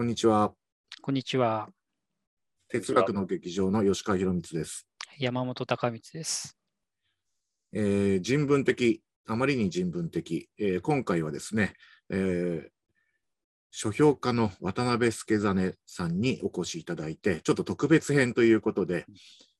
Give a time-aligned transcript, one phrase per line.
[0.00, 0.54] こんにちは。
[1.02, 1.68] こんにちは。
[2.70, 4.86] 哲学の劇場の吉川博光です。
[5.18, 6.56] 山本隆光です。
[7.74, 10.48] えー人文的、あまりに人文的。
[10.58, 11.74] えー今回はですね、
[12.08, 12.68] えー
[13.70, 19.04] 書評家の渡辺助真さんにお越しいただいて、ちょっと特別編ということで、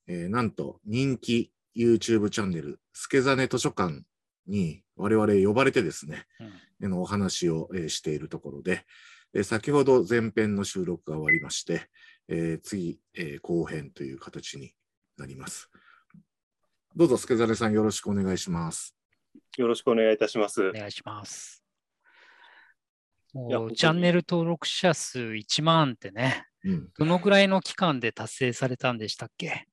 [0.07, 4.05] えーなんと人気 YouTube チャンネル、助真図書館
[4.47, 6.25] に我々呼ばれてですね、
[6.81, 8.87] うんのお話を、えーしているところで、
[9.35, 11.89] えー先ほど前編の収録が終わりまして、
[12.29, 14.75] えー次、えー後編という形に
[15.17, 15.71] なります。
[16.97, 18.97] どうぞ、助真さんよろしくお願いします。
[19.57, 20.73] よろしくお願いいたしますお。
[20.73, 21.63] 願いします。
[23.33, 29.69] もうチャンネル登録者数1万ってね、うん、どのぐらいの期間で達成されたんでしたっけ？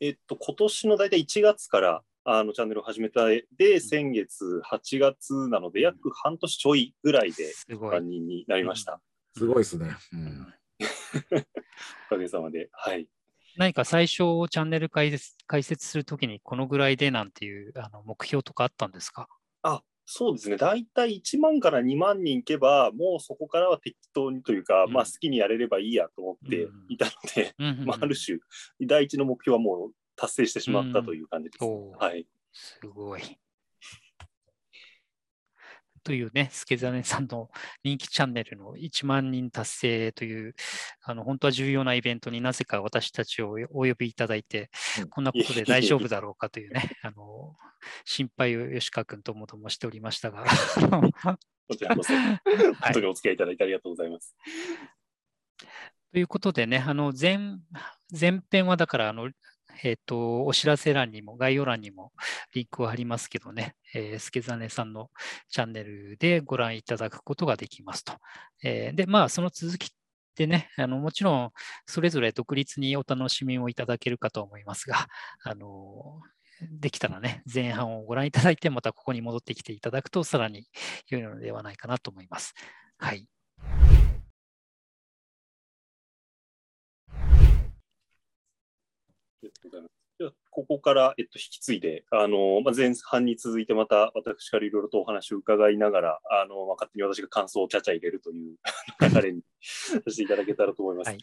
[0.00, 8.08] えっと、今年の大体1月からあのチャンネルを始めたで、先月8月なので、約半年ちょいぐらいですごい万。
[8.08, 9.00] 人になりました。
[9.36, 9.96] すごいですね。
[10.12, 10.54] うん
[12.06, 12.68] おかげさまで。
[12.72, 13.06] はい。
[13.56, 19.28] 何か最初チャンネル開設開設するときにこのぐらいでなんていうあの目標とかあったんですか？
[19.62, 28.38] あそうですね、大体1万から2万人いけば、もうそこからは適当にというか、うんまあ、好きにやれればいいやと思っていたので、うんうんうんまあ、ある種、
[28.80, 31.64] 第一の目標はもう達成してしまったという感じです。
[31.64, 33.22] おーはい、すごい。
[36.04, 37.50] というね、助真さんの
[37.82, 40.54] 人気チャンネルの1万人達成という、
[41.02, 47.56] あの本当は重要なイベントになぜか私たちをお呼びいただいてうん、こんなことで大丈夫だろうかというね、 あの
[48.04, 50.44] 心配を吉川君ともともしておりましたが、
[51.68, 52.38] こちらこそ、本
[52.92, 54.36] 当にお付き合いいただいてありがとうございます。
[56.12, 57.38] ということでね、あの前
[58.18, 59.30] 前編はだからあの、
[59.82, 62.12] えっとお知らせ欄にも概要欄にも
[62.54, 65.10] リンクを貼りますけどね、えー、助真さんの
[65.48, 68.14] チャンネルでご覧いただくことができますと。
[68.62, 69.92] えーで、まあ、その続き
[70.36, 71.52] でね、あのもちろん
[71.86, 75.06] それぞれ独立にお楽しみをいただけるかと思いますが、
[75.44, 76.20] あの
[76.70, 80.66] できたらね、前半をご覧いただいて、またここに戻ってきていただくと、さらに
[81.08, 82.54] 良いのではないかなと思います。
[82.98, 83.26] はい。
[89.42, 90.00] ありがとうございます。
[90.20, 98.56] ではここから、えっと、引き継いで、あのまあ、前半に続いてまた私からいろいろとお話を伺いながら、あのまあ、勝手に私が感想をちゃちゃ入れるという
[99.00, 101.08] 流れにさせていただけたらと思います。
[101.08, 101.18] はい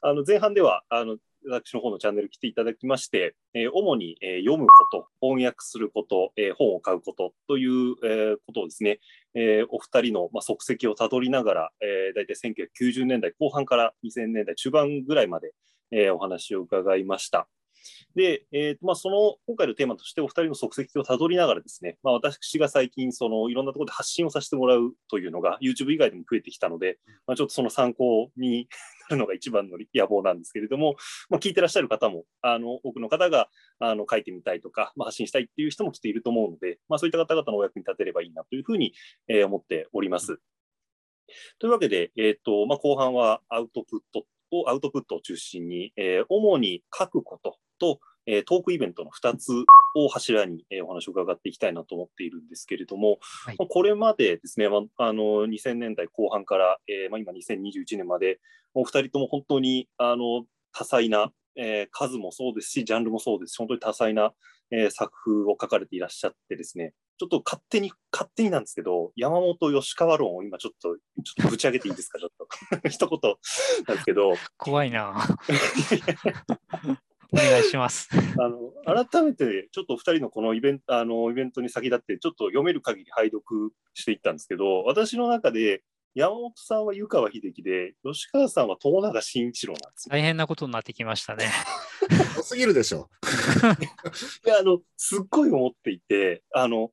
[0.00, 8.98] あの前半ではあの私の方のチャンネル来ていただきまして、えー主に、えー読むこと、翻訳すること、えー本を買うことという、えーことをですね、
[9.34, 15.52] えーお二人の、まあ、足跡をたどりながら、えー、大体1990年代後半から2000年代中盤ぐらいまで、
[15.92, 17.48] えーお話を伺いました。
[18.14, 28.68] で、えーとまあ、その今回のテーマとしてお二人の足跡をたどりながらですね、まあ、私が最近そのいろんなところで発信をさせてもらうというのが YouTube 以外でも増えてきたので、まあ、ちょっとその参考に
[29.08, 30.96] なるのが一番の野望なんですけれども、
[31.28, 33.48] まあ、聞いてらっしゃる方もあの多くの方が
[33.78, 38.94] あの書いてみたいとか、まあ、発信したいっていう人もきっといると思うので、まあ、そういった方々のお役に立てればいいなというふうに、
[39.28, 40.38] えー思っております。
[41.58, 49.50] というわけで、えーとまあ、後半はアウトプットをアウトプットを中心に、えー主に書くことと、えートークイベントの2つ
[49.94, 53.56] を柱に、えーお話を伺っていきたいなと思っているんですけれども、はい。
[53.58, 58.40] まあこれまでですね、まあ、あの2000年代後半から、えーまあ、今2021年まで、
[58.74, 64.32] お二人とも本当にあの多彩な、えー数もそうですし、ジャンルもそうですし、本当に多彩な、
[64.70, 72.48] えー作風を書かれていらっしゃってですね、ちょっと勝手に、勝手になんですけど、山本吉川論を今ちょっと、ちょっとぶち上げていいですか、 ちょっと。
[72.88, 73.20] 一言
[73.86, 75.22] なんですけど、怖いな。
[77.30, 78.08] お願いします。
[78.38, 78.72] あの
[79.06, 90.10] 改めてちょっとお二人のこのイベントあのイベントに先立ってちょっと読める限り拝読していったんですけど私の中で山本さんは湯川秀樹で吉川さんは友永慎一郎なんですよ。
[90.10, 91.44] 大変なことになってきましたね。
[92.36, 93.08] 多すぎるでしょ。
[94.44, 96.90] いやあのすっごい思っていてあの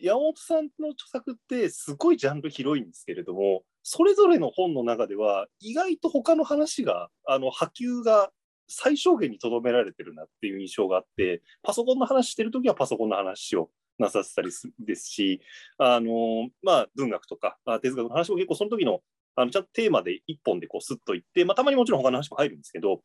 [0.00, 8.30] 山本さんの著作ってすごいジャンル広いんですけれどもそれぞれの本の中では意外と他の話があの波及が
[8.68, 15.40] 最小限にとどめられてるなっていう印象があってパソコンの話してるときはパソコンの話をなさせたりすですし
[15.78, 19.00] あの、まあ、文学とかあ哲学の話も結構その時の
[19.36, 23.00] あのちゃんとテーマで一本でこうスッといって、まあ、たまにもちろん他の話も入るんですけど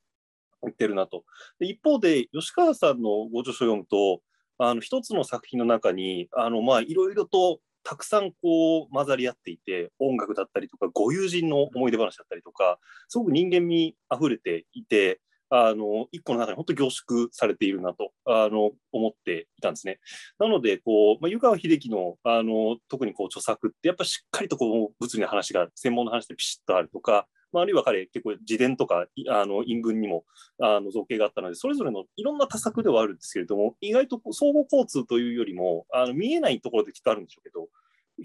[0.64, 1.24] 言ってるなと。
[1.60, 4.22] で一方で吉川さんのご著書を読むと
[4.58, 15.20] あの一つの作品の中にあのまあいろいろとたくさんこう混ざり合っていて音楽だったりとかご友人の思い出話だったりとかすごく人間味あふれていて
[15.50, 20.00] あの一個の中に本当に凝縮されているなとあの思っていたんですね。
[20.40, 30.26] なのでこう、まあ、湯川秀樹のあの特にこう著作ってやっぱりしっかりとこう物理の話が専門の話でピシッとあるとかまあ、あるいは彼、結構自伝とかあの陰文にも
[30.62, 37.70] あの造形があったので、それぞれのいろんな多作ではあるんですけれども、意外と相互交通というよりも、あの見えないところできっとあるんでしょうけど、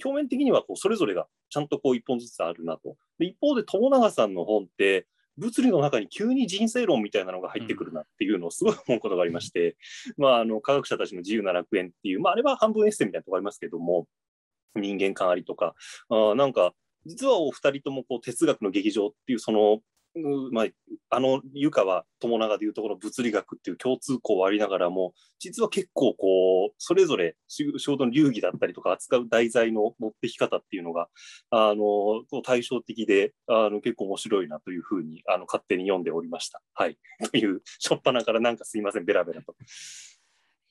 [0.05, 2.97] 表面的にはこうそれぞれがちゃんとこう一本ずつあるなと。
[3.21, 5.07] で一方で友永さんの本って、
[5.37, 9.77] 物理の中に急に人生論みたいなのが入ってくるなっていうのをすごい思うことがありまして、
[10.19, 14.07] うん、まあ、あの科学者たちの自由な楽園っていう、まあ、あれは半分エッセイみたいなところありますけども、
[14.75, 15.75] 人間観ありとか、
[16.11, 16.75] あなんか、
[17.07, 19.81] 実はお二人ともこう哲学の劇場っていうその
[20.51, 20.67] まあ、
[21.11, 31.09] あの湯川友永でいうところ物理学っていう共通項はありながらも実は結構こうそれぞれ仕事の流儀だったりとか扱う題材の持ってき方っていうのが
[31.51, 36.61] あの対照的であの結構面白いなというふうにあの勝手に読んでおりました。
[36.75, 36.99] はい、
[37.31, 39.55] という初っ端からなんかすいませんベラベラと。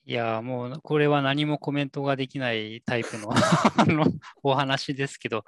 [0.06, 3.30] いや、もうこれは何もコメントができないタイプの
[4.42, 5.44] お話ですけど、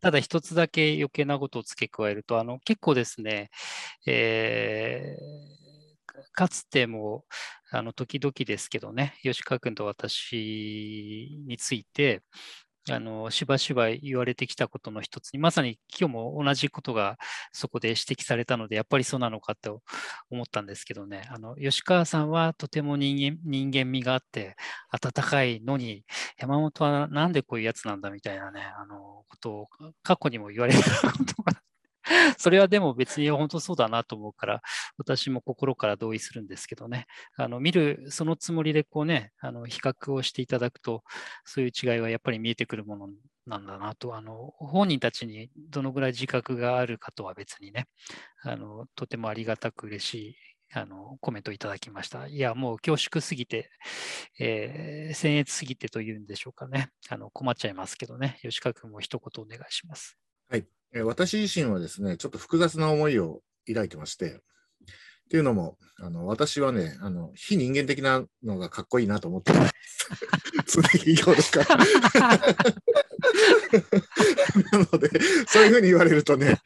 [0.00, 3.50] ただ一つだけ余計なことを付け加えると、あの結構ですね、
[4.06, 7.24] えー、かつても
[7.70, 12.22] あの時々ですけどね、吉川君と私について、
[12.90, 17.18] あのしばしば言われてきたことの一つに、まさに今日も同じことが
[17.52, 19.82] そこで指摘されたので、やっぱりそうなのかと
[20.30, 24.56] 思ったんですけどね、あの吉川さんはとても人間人間味があって、
[24.90, 26.04] 温かいのに、
[26.38, 29.68] 山本はなんでこういうやつなんだみたいなね、あのことを
[30.02, 30.80] 過去にも言われた
[31.12, 31.52] ことが
[32.38, 34.62] それはでも別に本当そうだなと思うから、
[34.96, 37.06] 私も心から同意するんですけどね、
[37.36, 41.04] あの見る、そのつもりでこうね、あの比較をしていただくと、
[41.44, 43.08] そういう違いはやっぱり見えてくるもの
[43.46, 47.86] なんだなと、あの本人たちにどのぐらい自覚があるかとは別にね、
[48.42, 50.36] あのとてもありがたく嬉しい
[50.72, 52.26] あのコメントいただきました。
[52.26, 53.70] いや、もう恐縮すぎて、
[54.38, 56.90] えー、僭越すぎてというんでしょうかね。
[57.08, 58.38] あの困っちゃいますけどね。
[58.42, 60.18] 吉川君も一言お願いします。
[60.50, 60.77] はい。
[61.04, 64.36] 私自身はですね、ちょっと複雑な思いを抱いてまして、っ
[65.30, 69.74] ていうのも、あの私はね、あの非人間的なのがかっこいいなと思ってます。
[70.80, 71.84] 常日頃から。
[74.72, 75.10] なので、
[75.46, 76.58] そういうふうに言われるとね、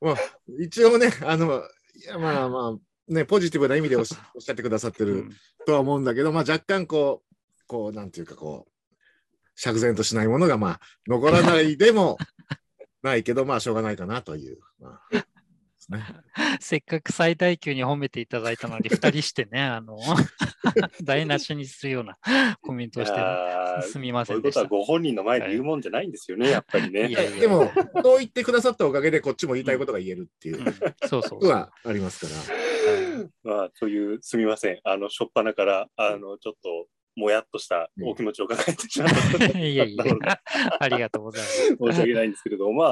[0.00, 0.16] まあ、
[0.60, 1.64] 一応ね、あの、
[1.96, 5.28] いやまあまあ、ね、ポジティブな意味でおっしゃってくださってる
[5.66, 7.26] とは思うんだけど、まあ若干こう、
[7.66, 8.72] こう、なんていうかこう、
[9.56, 12.18] 釈然としないものが、まあ、残らないでも
[13.02, 14.58] ないけど、まあ、しょうがないかなという。
[14.80, 15.26] まあ
[15.88, 16.04] ね、
[16.60, 19.98] せっかく最大級に褒めていただいたのに、2人してね、あの、
[21.02, 22.18] 台無しにするような
[22.60, 24.60] コメントをしてすみませんでした。
[24.60, 27.08] そういうことはご本人の前で言うもんじゃないんですよね、はい、やっぱりね。
[27.08, 27.70] いやいやでも、
[28.02, 30.74] そう言ってくださったおかげで、こっちも言いたいことが言えるっていう、うん、
[31.08, 33.56] そうそうことはありますから。
[33.56, 34.80] まあ、という、すみません。
[34.84, 39.46] あの、しょっぱなから、あの、ちょっと、もやっとしたお気持ちを抱えてしまった。
[39.58, 40.04] いやいや、
[40.78, 41.76] ありがとうございます。
[41.76, 42.84] 申し訳ないんですけれども、ま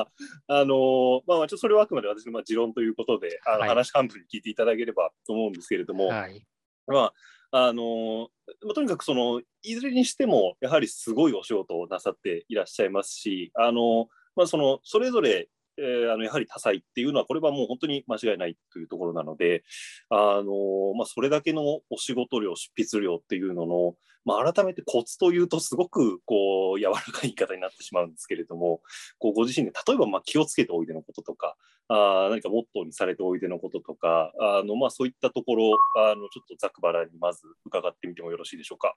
[0.49, 6.45] あ、あのまあ、ちょっとそれはあくまで私のまあ持論ということで、あの、はい、話半分に聞いていただければと思うんですけれども、はい、
[6.87, 7.13] ま
[7.53, 8.31] あ、あの
[8.65, 15.49] まあ、とにかくその、いずれにしても、やはりすごいお仕事をなさっていらっしゃいますし、あのまあ、そのそれぞれ
[15.79, 19.65] えー、あのやはり多彩っていうのは、これはもう本当に間違いないというところなので、
[20.09, 23.95] あのまあ、それだけのお仕事量、執筆量っていうのの、
[24.25, 28.81] まあ、改めてコツというと、すごくこう柔らかい言い方になってしまうんですけれども、
[29.19, 31.57] こうご自身で例えばまあ気をつけておいでのこととか、
[31.89, 38.95] あ何かモットーにされておいでのこととか、あのまあ、そういったところあの、ちょっとざくばらにまず伺ってみてもよろしいでしょうか。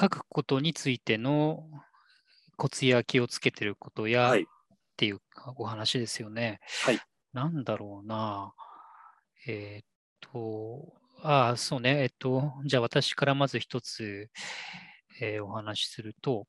[0.00, 1.64] 書くことについての
[2.56, 4.46] コツや気をつけてることや、はい、
[4.94, 5.18] っていう
[5.56, 6.60] お話ですよね。
[6.84, 6.98] はい。
[7.32, 8.54] なんだろうな。
[9.46, 9.86] えー、っ
[10.20, 12.02] と、ああ、そうね。
[12.02, 14.30] えっと、じゃあ私からまず一つ、
[15.20, 16.46] えー、お話しすると、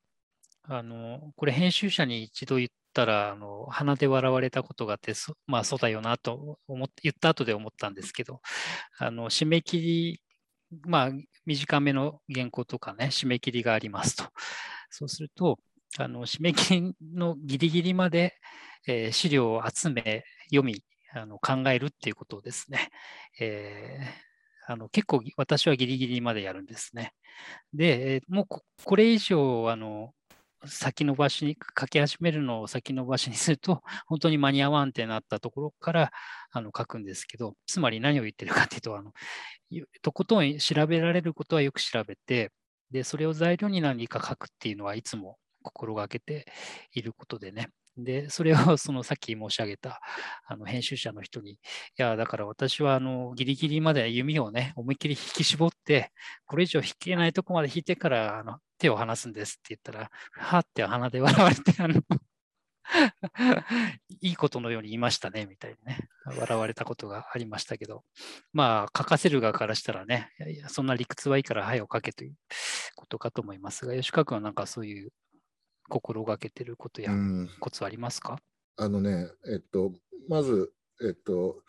[0.63, 5.13] あの、これ編集者に一度言ったら、あの鼻で笑われたことがあって、
[5.47, 8.41] まあそうだよなと思って言った後で思ったんですけど、
[8.99, 10.21] あの締め切り、
[10.83, 11.11] まあ
[11.45, 14.25] 短めの原稿とかね、締め切りがありますと。
[14.89, 15.59] そうすると、
[15.97, 18.35] あの締め切りのギリギリまで、
[18.87, 20.83] えー、資料を集め、読み、
[21.13, 22.89] あの考えるっていうことをですね、
[23.39, 27.13] えー、あの結構私はギリギリまでやるんですね。
[27.73, 28.45] で、もう
[28.83, 30.11] これ以上あの
[30.67, 36.11] 先延ばしに書き始めるのを先延ばしにすると、 本当に間に合わんってなったところから
[36.51, 39.13] あの書くんですけど、つまり何を言ってるかというと、あの
[40.01, 42.51] とことん調べられることはよく調べて、
[42.91, 46.45] でそれを材料に何か書くっていうのはいつも心がけて
[46.93, 47.69] いることでね。
[47.97, 50.01] で、それを そのさっき申し上げた
[50.45, 51.57] あの編集者の人に、い
[51.97, 56.11] や、だから私はあのギリギリまで弓をね、思いっきり引き絞って、
[56.45, 62.01] これ以上引けないとこまで引いてからあの手を離すんですって言ったら、はって鼻で笑われて、あの
[64.21, 68.03] いいことのように言いましたね、みたいにね、笑われたことがありましたけど、
[68.53, 72.35] まあ、書かせる側からしたらね、いやいやそんな理屈はいいから、はいを書けという
[72.95, 75.11] ことかと思いますが、吉川君はなんかそういう
[75.89, 77.49] 心がけてることやうん。
[77.59, 78.39] コツありますか、
[78.77, 79.93] あのね、えっと、
[80.27, 81.61] まず、えっと、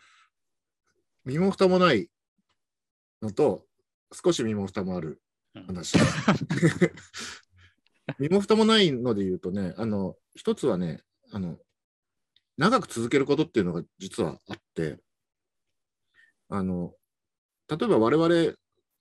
[1.25, 2.09] 身も蓋もない
[3.21, 3.65] のと、
[4.11, 5.21] 少し身も蓋もある
[5.55, 5.65] うん。
[5.67, 5.97] 話。
[8.19, 11.59] 身も蓋もないので言うとね、あの、一つはね、あの、
[12.57, 14.99] 長く続けることっていうのが実はあって、
[16.49, 16.93] あの、
[17.67, 18.55] 例えば我々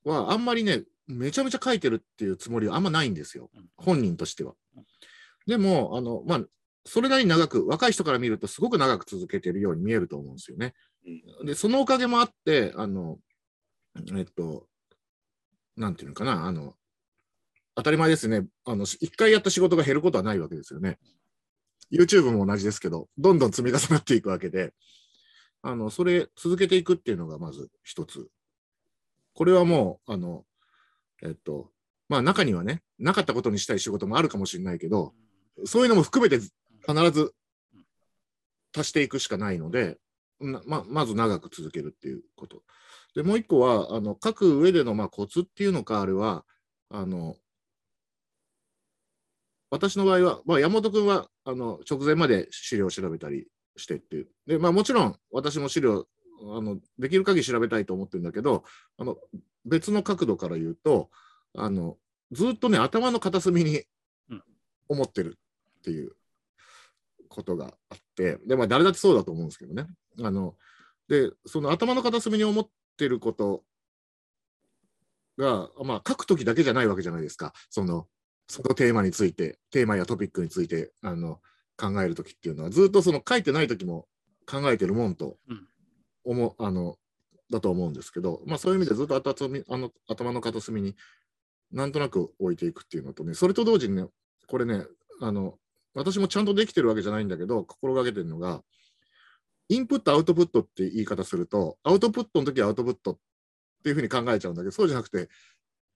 [0.05, 3.69] はあんまりね、めちゃめちゃ書いてるっていうつもりはあんまないんですようん。
[3.77, 4.85] 本人としてはうん。
[5.47, 6.41] でも、あの、まあ、
[6.85, 10.75] それなりに長く、若い人から見るとすごく長く続けてるように見えると思うんですよね。
[11.45, 13.19] で、そのおかげもあって、あの、
[14.17, 14.67] えっと、
[15.77, 16.75] なんていうのかな、あの、
[17.75, 18.47] 当たり前ですね。
[18.65, 20.99] あの、一回やった仕事が減ることはないわけですよね。
[21.93, 24.73] YouTube も同じですけど、どんどん積み重なっていくわけで、
[25.63, 28.29] あの、それ続けていくっていうのがまず一つ。
[29.35, 30.45] これはもう、あの、
[31.23, 31.71] えっと、
[32.09, 35.15] まあ中にはね、なかったことにしたい仕事もあるかもしれないけど、
[35.65, 37.35] そういうのも含めて必ず
[38.77, 39.99] 足していくしかないので、
[40.41, 42.63] なままず長く続けるっていうこと。
[43.15, 46.45] で、もう一個は、あの書く上でのまあコツっていうのか、あれは、
[46.91, 47.37] あの、
[49.71, 54.29] 私の場合は、まあ、山本君はあの直前まで資料を調べたりしてっていう。
[54.47, 56.07] で、まあ、もちろん私も資料、
[56.41, 58.65] あのできる限り調べたいと思ってるんだけど、
[58.99, 59.17] あの
[59.65, 61.11] 別の角度から言うと、
[61.55, 61.97] あの
[62.33, 63.83] ずっとね、頭の片隅に
[64.31, 64.43] うん
[64.89, 65.39] 思ってる
[65.79, 66.13] っていう
[67.29, 69.87] ことがあって、で、まあ、誰だってそうだと思うんですけどね。
[70.23, 70.55] あの
[71.09, 73.63] で、その頭の片隅に思ってること
[75.39, 77.53] が、まあ、書くときだけじゃないわけじゃないですか。
[77.71, 78.07] その、
[78.49, 81.41] そのテーマについて、テーマやトピックについてあの
[81.77, 84.07] 考えるときっていうのは、ずっとその書いてないときも
[84.47, 85.69] 考えてるもんとうん
[86.27, 86.97] 思う、あの、
[87.51, 90.97] だと思うんですけど、まあそういう意味でずっとあの頭の片隅に
[91.73, 94.07] なんとなく置いていくっていうのとね、それと同時にね、
[94.49, 94.85] これね、
[95.21, 95.55] あの、
[95.95, 98.63] 私もちゃんとできてるわけじゃないんだけど、心がけてるのが、
[99.69, 103.19] インプット、アウトプットって言い方すると、アウトプットの時はアウトプットっ
[103.83, 105.29] ていうふうに考えちゃうんだけど、そうじゃなくて、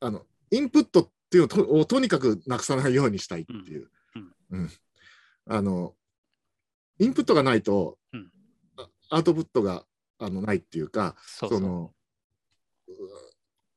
[0.01, 3.91] あの、インプットっていうのをとにかくなくさないようにしたいっていう。
[4.51, 4.71] うん。
[5.47, 5.95] あの、
[6.99, 8.31] インプットがないと、うん。
[8.79, 9.85] あアウトプットが
[10.21, 11.93] あのないっていうか、その、
[12.89, 12.93] う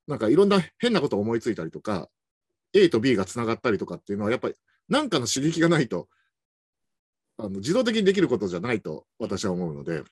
[0.07, 2.09] なんかいろんな変なことを思いついたりとか、
[2.73, 4.55] A と B がつながったりとかっていうのは、やっぱり
[4.89, 6.09] 何かの刺激がないと、
[7.38, 9.97] あの自動的にできることじゃないと私は思うので。
[9.97, 10.05] うん、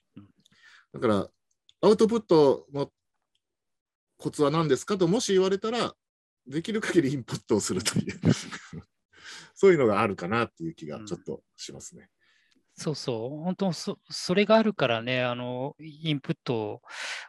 [0.93, 1.27] だから、
[1.81, 2.89] アウトプットの
[4.17, 5.93] コツは何ですかともし言われたら、
[6.47, 8.19] できる限りインプットをするという、
[9.53, 12.09] そういうのがあるかなっていう気がちょっとしますね。
[12.73, 16.81] そうそう、本当そ、それがあるからね、あの、インプット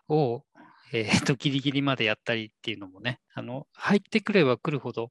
[0.08, 0.44] を、
[0.92, 5.11] えーと、 ギリギリまでやったりっていうのもね、あの、入ってくれば来るほど、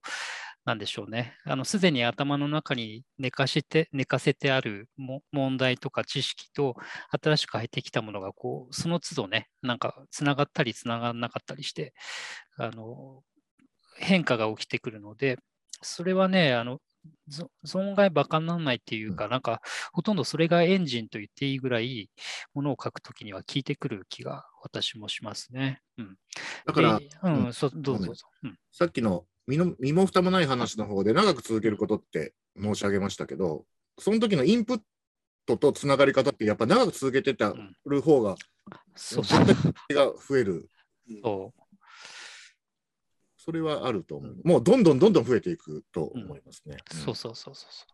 [0.66, 4.90] なんでしょうね、あの、すでに頭の中に寝かして、寝かせてある
[5.32, 6.76] 問題とか知識と、
[7.12, 11.94] 新しく入ってきたものが、こう、その都度ね、なんか、つながったり、つながらなかったりして、
[12.58, 13.24] あの、
[13.98, 15.38] 変化が起きてくるので、
[15.82, 16.80] それはね、あの、
[17.28, 19.62] ぞ存外バカにならないっていうか、なんか、
[19.94, 22.10] ほとんどそれがエンジンと言っていいぐらい、
[22.54, 25.82] ものを書くときには効いてくる気が私もしますね。
[25.98, 26.18] うん。
[26.66, 28.28] だから、でうん、うんそうどうぞどうぞ。
[28.44, 33.66] うんさっきの身の身も蓋もない話の方で長く続けることって申し上げましたけど、
[34.00, 34.82] その時のインプッ
[35.46, 38.36] トとつながり方ってやっぱ長く続けてたんる方が
[38.96, 39.46] そうそう。
[39.46, 40.70] 絶対が増える。
[41.24, 41.61] そう
[43.44, 44.36] それはあると思う。
[44.44, 46.78] もうどんどんどんどん増えていくと思いますね。
[46.92, 47.88] そうそうそうそうそ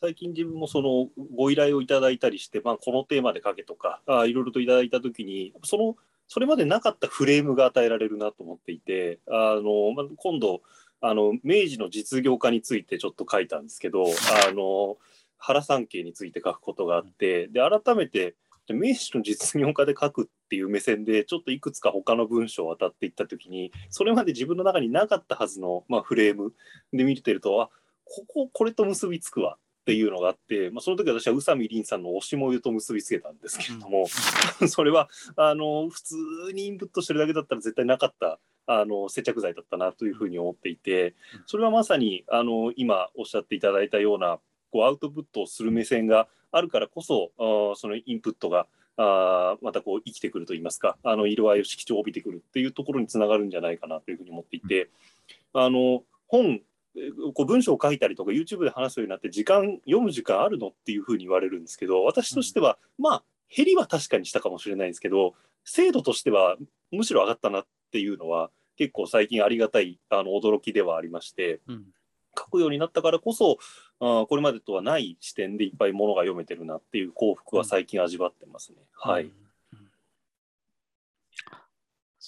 [0.00, 5.96] 最近自分もそのご依頼をいただいたりして、まあ、このテーマで書けとかあいろいろといただいたときにその
[6.28, 10.62] それまでなかったフレームが与えられるなと思っていてあの、まあ、今度
[11.00, 14.04] あの明治の実業家についてちょっと書いたんですけど
[14.48, 14.96] あの
[15.38, 18.34] 原三景について書くことがあってで改めて
[18.66, 26.52] で明治の実業家で書くっていう目線でちょっといくつか他の文章を当たっていった時にそれまで自分の中になかったはずの、まあ、フレーム
[26.92, 27.70] で見てるとあ
[28.04, 34.06] こここれと結びつくわっていうのがあって、まあ、その時私は宇佐美凛さんの推しもゆと結びつけたんですけれども、
[34.66, 36.16] それはあの普通
[36.52, 41.14] にインプットしてるだけだったら絶対なかったあの接着剤だったなというふうに思っていて
[41.46, 44.40] それはまさにあの今おっしゃっていただいたような
[44.72, 47.30] こうアウトプットをする目線があるからこそ
[47.76, 54.88] そのインプットがあーまたこう生きてくるといいますかあの色合いを色調を帯びてくるっていうところにつながるんじゃないかなというふうに思っていて
[55.52, 56.60] あの本
[57.34, 63.22] こう文章を書いたりとか YouTube で話すようになって時間読む時間あるのっていうふうに言われるんですけど私としては、まあ
[63.54, 65.34] 減りは確かにしたかもしれないんですけど
[65.64, 66.56] 精度としては
[66.90, 71.84] むしろ上がったなっていうのは結構最近ありがたいあの驚きではありまして、うん、
[72.36, 73.58] 書くようになったからこそ
[74.00, 78.78] あこれまでとはない視点でいっぱいものが読めてるなっていう幸福は最近味わってますね。
[79.04, 79.30] うん、はい、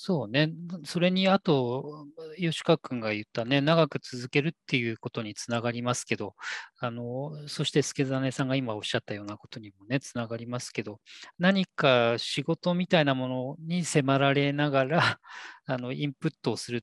[0.00, 0.52] そうね、
[0.84, 2.06] それにあと、
[2.36, 6.36] 吉川君が言ったね、長く続けるっていうことにつながりますけど、
[6.78, 11.00] あのそして助真さんが今おっしゃったようなことにもね、つながりますけど、
[11.40, 15.20] 何か仕事みたいなものに迫られながら、
[15.66, 16.80] あのインプットをするっ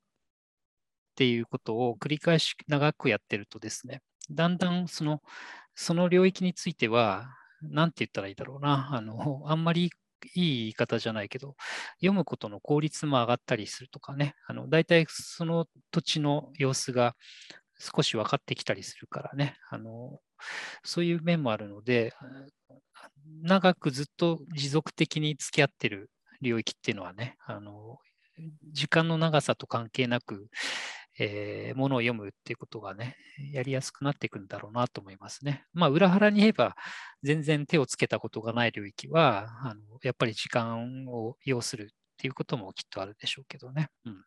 [1.15, 5.22] ていうことを繰り返し長くやってるとですね、だんだんその
[5.75, 7.27] その領域については、
[7.62, 9.89] なんて言ったらいいだろうな、あのあんまりいい
[10.34, 11.55] 言い方じゃないけど、
[11.98, 17.15] 読むことの効率も上がったりするとかね、あの大体その土地の様子が
[17.77, 20.19] 少し分かってきたりするからね、あの
[20.84, 22.13] そういう面もあるので、
[23.43, 26.10] 長くずっと持続的に付き合ってる
[26.41, 27.98] 領域っていうのはね、あの
[28.72, 30.48] 時間の長さと関係なく、
[31.17, 33.15] えー、ものを読むっていうことがね、
[33.51, 35.65] やりやすくなっていくんだろうなと思いますね。
[35.74, 36.75] まあ、裏腹に言えば、
[37.24, 43.89] 全然手をつけたことがない領域は、あのやっぱり時間を要するっていうこともきっとあるでしょうけどね。
[44.05, 44.24] うん、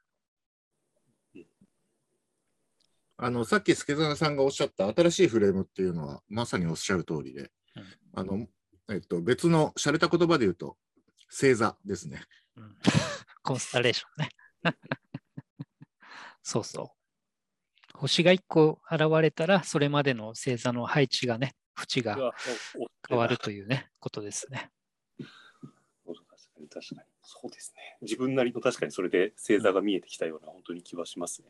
[3.19, 8.47] あのさっき助真さんがおっしゃった新しいフレームっていうのは、まさにおっしゃる通りで、うん、あの
[8.91, 10.79] えっと、別の洒落た言葉で言うと、
[11.31, 12.23] 星座ですね。
[12.57, 12.77] うん、
[13.43, 14.31] コンスタレーションね。
[16.49, 16.95] そうそ
[17.95, 17.99] う。
[17.99, 22.33] 星が1個現れたら、それまでの星座の配置がね、縁が
[23.07, 24.71] 変わるというね、ことですね。
[26.07, 27.09] 確かに確かに。
[27.21, 27.99] そうですね。
[28.01, 31.49] 自分なりの確かにそれで星座が見えてきたような、本当に気はしますね。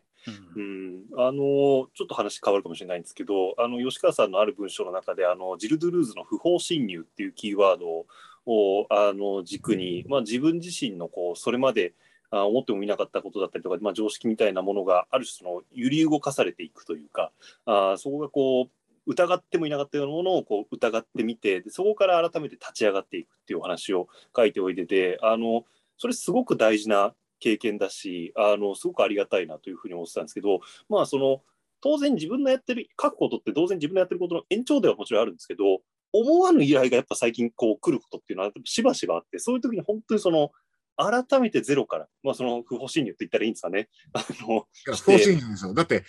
[0.57, 8.05] うん、うんあのちょっと話変わるかもしれないんですけど、あの吉川さんのある文章の中で、あのジル・ドゥルーズの不法侵入っていうキーワード
[8.47, 11.95] をあの軸に、まあ、自分自身のこうそれまで
[12.31, 17.33] あ思ってもみなかったことだったりとか、まあ、常識みたいなものがある種その揺り動かされていくというか
[17.67, 18.71] あそこがこう
[19.07, 25.65] 疑ってもいなかったようなものをこう疑ってみてでそこから改めて立ち上がっていくっていうお話を書いておいててあの
[25.97, 31.41] それすごく大事な経験だしあのすごくありがたいなというふうに思ってたんですけどまあその
[31.81, 35.81] 当然自分のやってる書くことって当然自分のやってることの延長ではもちろんあるんですけど
[36.13, 40.51] 思わぬ依頼がやっぱ最近こう来ることっていうのはしばしばあってそういう時に本当にその
[40.99, 43.89] 改めてゼロから、まあ、その不法侵入って言ったらいいんですかね。
[44.13, 45.73] あの不法侵入ですよ。
[45.73, 46.05] だって、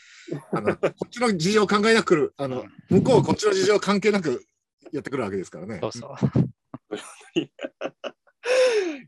[0.52, 4.44] あの こっちの事情を考えなくあの、向こうはこっちの事情関係なく
[4.92, 5.80] やってくるわけですからね。
[5.82, 6.10] そうそう。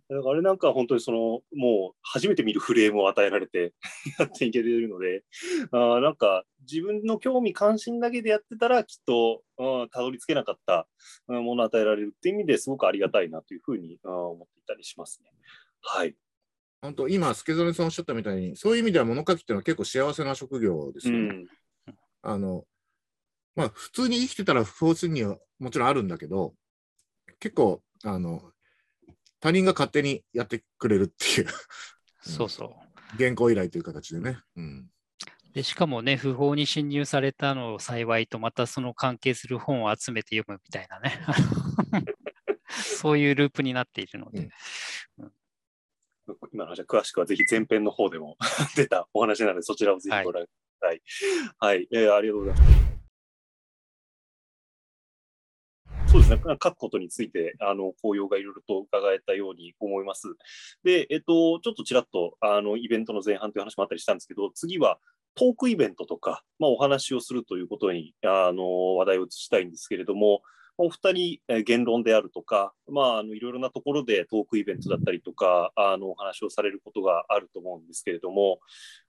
[0.09, 3.73] だからあれなんか本当にそのもう初めて見るフレームを与えられて
[4.19, 5.23] やっていけてるので
[5.71, 9.43] あなんか自分の興味関心だけでやってたらきっと
[9.91, 10.87] たどり着けなかった
[11.27, 15.31] ものを与えられるっていう意味ですごくありがたいなというふうに思っていたりしますね。
[15.81, 16.15] はい。
[16.81, 21.19] 本当、今、助真さんおっしゃったみたいに、そういう意味では物書きっていうのは結構幸せな職業ですよね。
[21.87, 22.65] うん、あの、
[23.55, 26.55] まあ、普通に生きてたら不法侵入はもちろんあるんだけど、
[27.39, 28.51] 結構、あの、
[29.39, 31.47] 他人が勝手にやってくれるっていう
[32.21, 32.69] そうそう。
[33.17, 34.37] 原稿依頼という形でね。
[34.55, 34.87] うん。
[35.53, 41.19] でしかもね、不法に侵入されたのを幸いと、またその関係する本を集めて読むみたいなね。
[42.69, 44.49] そういうループになっているので。
[45.17, 45.31] うん、
[46.53, 48.37] 今の話は詳しくはぜひ前編の方でも
[48.75, 50.49] 出たお話なので、そちらをぜひご覧く
[50.81, 51.01] ださい。
[51.59, 52.81] はい、はい、えー、ありがとうございます。
[56.11, 60.27] そうですね、書くことについて、あの、紅葉がいろいろと伺えたように思います。
[60.83, 64.99] で、えっと、ちょっとちらっと、あの、イベントの前半という話もあったりしたんですけど、次は、
[65.35, 70.41] トークイベントとか、まあ、お話をするということに、あの、話題を移したいんですけれども、
[70.81, 78.59] お二人、え言論であるとか、まあ、あのいろいろなところでトークイベントだったりとか、あのお話をされることがあると思うんですけれども、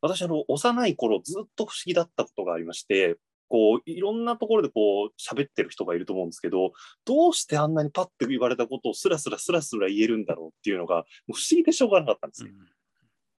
[0.01, 3.17] 私、あの幼い頃ずっと不思議だったことがありまして、
[3.49, 6.73] こういろんなところでこう喋ってる人がいると思うんですけど、
[7.05, 11.05] どうしてあんなにパッて言われたことをスラスラスラスラ言えるんだろうっていうのが、もう
[11.35, 12.49] 不思議でしょうがなかったんですよ。
[12.51, 12.82] うん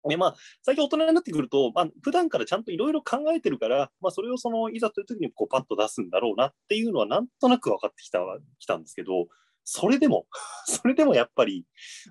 [0.09, 8.19] でまあ、最近大人になってくると、まあ、普段からちゃんといろいろ考えてるから、まあ、それをそのいざという時にこうパッと出すんだろうなっていうのはなんとなく分かってきた
[8.59, 9.27] きたんですけど、
[9.63, 10.27] それでも、
[10.67, 11.65] それでもやっぱり、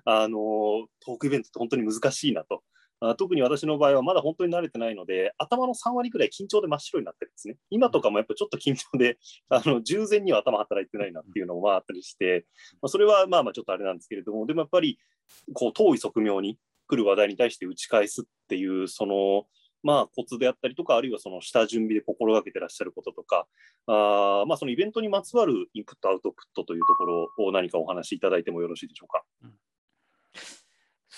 [0.05, 0.39] あの
[1.05, 2.63] トークイベントって本当に難しいなと。
[3.17, 7.57] 特に私の場合はまだ本当に慣れてないので、頭の3割ぐらい緊張で真っ白になってるんですね。
[7.69, 9.17] 今とかもやっぱちょっと緊張で、
[9.49, 12.45] あの従前には頭働いてないなっていうのもああったりして、
[12.81, 14.97] まあ、それはまあまあちょっとあれなんですけれども、でもやっぱり
[15.51, 19.45] こう遠い側面に来る話題に対して打ち返すっていう、その、
[19.83, 23.47] まあ、コツであったりとか、あるいはその下準備で心がけてらっしゃることとか、
[23.87, 29.23] あまあ、そのイベントにまつわるインプット、アウトプットというところを何かお話しいただいてもよろしいでしょうか？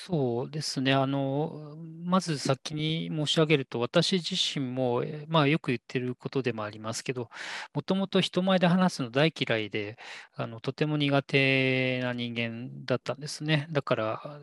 [0.08, 0.94] そうですね。
[0.94, 7.30] あの、まず先に申し上げると、私自身も、まあ、よく言ってることでもありますけど、
[7.74, 9.98] もともと人前で話すの大嫌いで、
[10.36, 13.68] あのとても苦手な人間だったんですね。
[13.72, 14.40] だから、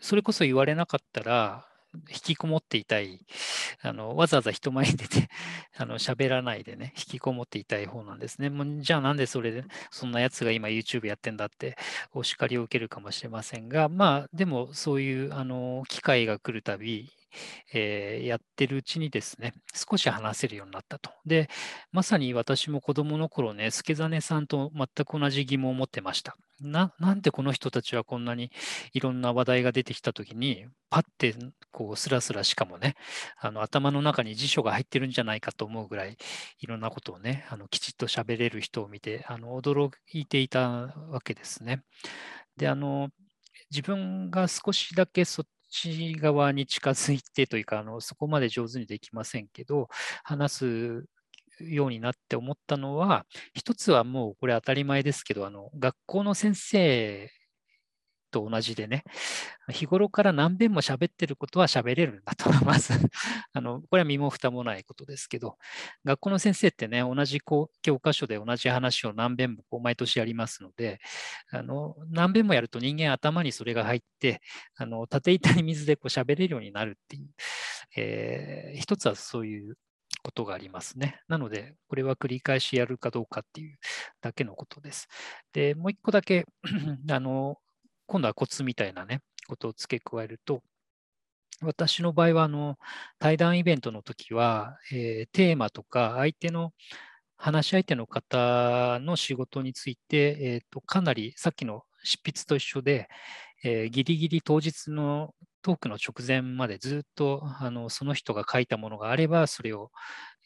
[0.00, 1.66] それこそ言われなかったら、
[2.08, 3.20] 引きこもっていたい、
[3.82, 5.28] あのわざわざ人前に出て
[5.76, 8.50] あの喋らないでね、引きこもっていたい方なんですね。
[8.50, 11.76] もうじゃあなんでそれで、そんなやつが今 YouTube やってんだって
[12.12, 17.10] お叱りを受けるかもしれませんが、まあでもそういうあの機会が来るたび、
[17.72, 21.10] えー、やってるうちにですね、少し話せるようになったと。
[21.24, 21.48] で、
[21.92, 26.36] まさに私も子供の頃ね、助真さんと全く同じ疑問を持ってました。
[26.60, 28.50] ななんでこの人たちはこんなに
[28.92, 31.34] いろんな話題が出てきたときに、パッて
[31.70, 32.96] こうスラスラしかもね、
[33.38, 36.16] あの頭の中に辞書が入ってるんじゃないかと思うぐらい、
[36.60, 41.82] いろんなことをね、あのきちっと喋れる人を見て、あの驚いていたわけですね。
[42.56, 43.10] で、あの
[43.70, 49.88] 自分が少しだけそっち側に近づいてというか、あのそこまで上手にできませんけど、
[50.24, 51.04] 話す
[51.60, 57.30] ようになって思ったのは、一つはもうこれ当たり前ですけど、あの学校の先生
[58.30, 59.04] と同じでね、
[59.70, 62.92] 日頃から何遍も喋ってることは喋れるんだと、ま ず
[63.52, 65.58] あの、これは身も蓋もないことですけど、
[66.04, 71.00] 学校の先生ってね、同じ教科書で同じ話を何遍もこう毎年やりますので、
[71.50, 74.40] あの何遍もやると人間頭にそれが入って、
[74.76, 77.28] あの縦板に水でこう喋れるようになるっていう、
[77.96, 79.76] えー、一つはそういう
[80.26, 81.20] ことがありますね。
[81.28, 83.78] なので、これは繰り返しやるかどうかっていう
[84.20, 85.08] だけのことです。
[85.52, 86.46] で、もう一個だけ
[87.10, 87.58] あの、
[88.06, 90.62] 今度はコツみたいなね、ことを付け加えると、
[91.62, 92.76] 私の場合はあの
[93.18, 96.72] 対談イベントの時は、えー、テーマとか相手の
[97.36, 103.08] 話し相手の方の仕事について、えーと、かなりさっきの執筆と一緒で、
[103.64, 109.90] えー、ギリギリ当日のトークの直前までずっとあのその人が書いたものがあればそれを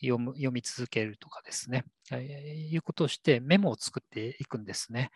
[0.01, 5.11] 読む読み続けるとかですね、えー、いうことをしてメモを作っていくんですね。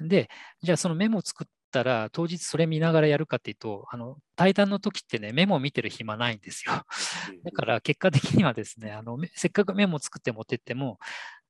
[0.00, 0.28] で、
[0.62, 6.84] じゃあそのメモを作ったら、当日それ見ながらやるかっていうと、あの対談の時ってね、メモを見てる暇ないんですよ。
[7.44, 10.98] だから結果的にはですね、あのせっかくメモを作って持ってっても、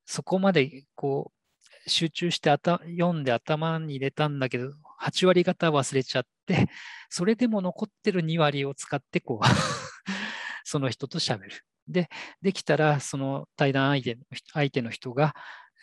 [0.06, 6.68] そこまでこう集中して読んで頭に入れたんだけど、8割方忘れちゃって、
[7.10, 9.46] それでも残ってる2割を使って、こう
[10.64, 11.50] その人と喋る。
[11.88, 12.08] で、
[12.40, 14.18] できたら、その対談相手
[14.52, 15.34] 相手の人が、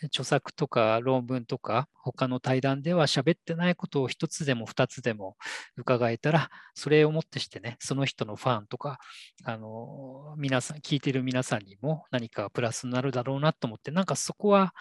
[0.06, 5.36] 著作とか論文とか他の対談では喋ってないことを一つでも二つでも
[5.78, 9.00] 伺えたらそれをもってしてねその人のファンとか
[9.44, 14.74] あの皆さん聞いてる皆さんにも何かプラスになるだろうなと思ってなんかそこは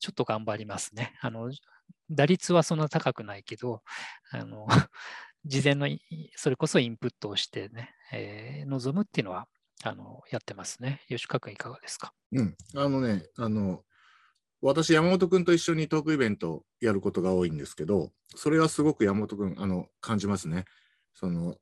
[0.00, 1.14] ちょっと頑張りますね。
[1.20, 1.50] あの
[2.10, 3.82] 打率はそんな高くないけど
[4.30, 4.66] あの
[5.46, 5.88] 事前の
[6.36, 9.46] それこそインプットをしてね、えー、望むっていうのは
[9.82, 11.02] あのやってますね。
[11.08, 12.12] 吉川君いかがですか？
[12.32, 13.84] うん、あのね、あの、
[14.66, 20.64] 私、山本君と一緒にトークイベントやることが多いんですけど、それはすごく山本君、あの、感じますね。
[21.12, 21.56] その、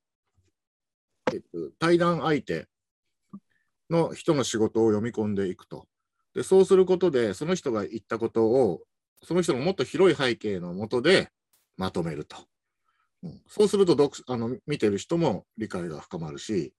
[1.33, 1.47] えっと、
[1.81, 2.69] 対談相手
[3.91, 5.88] の人の仕事を読み込んでいくと。
[6.33, 8.83] で、そうすることで、その人が言ったことを、
[9.25, 11.33] その人のもっと広い背景のもとで
[11.77, 12.37] まとめると。
[13.25, 16.73] うん、そうすると読あの、見てる人も理解が深まるし、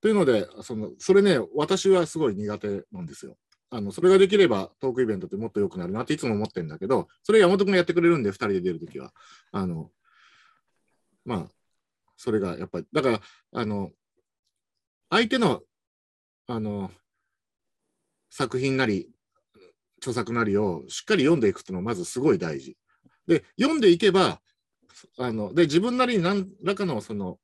[0.00, 3.36] というので、そのそれね、私はすごい苦手なんですよ。
[3.70, 9.12] あのそれができればトークイベントってもっと良くなるなっていつも思ってるんだけど、それ山本君がやってくれるんで、2人で出るときは。
[9.52, 9.90] あの
[11.24, 11.46] まあ、
[12.16, 13.20] それがやっぱり、だから、
[13.52, 13.90] あの、
[15.10, 15.60] 相手の、
[16.46, 16.90] あの、
[18.30, 19.10] 作品なり、
[19.98, 22.78] 著作なりをしっかり読んでいくっていうのはまずすごい大事。
[23.26, 24.40] で、読んでいけば、
[25.18, 27.38] あので自分なりに何らかのその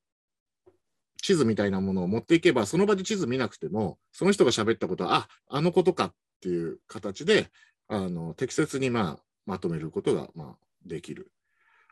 [1.24, 7.50] 地図みたいなものを持っていけば、その場で地図見なくても、その人が喋ったことは、あ、あのことかっていう形で、
[7.88, 11.32] あの適切に、まあ、まとめることが、まあ、できる。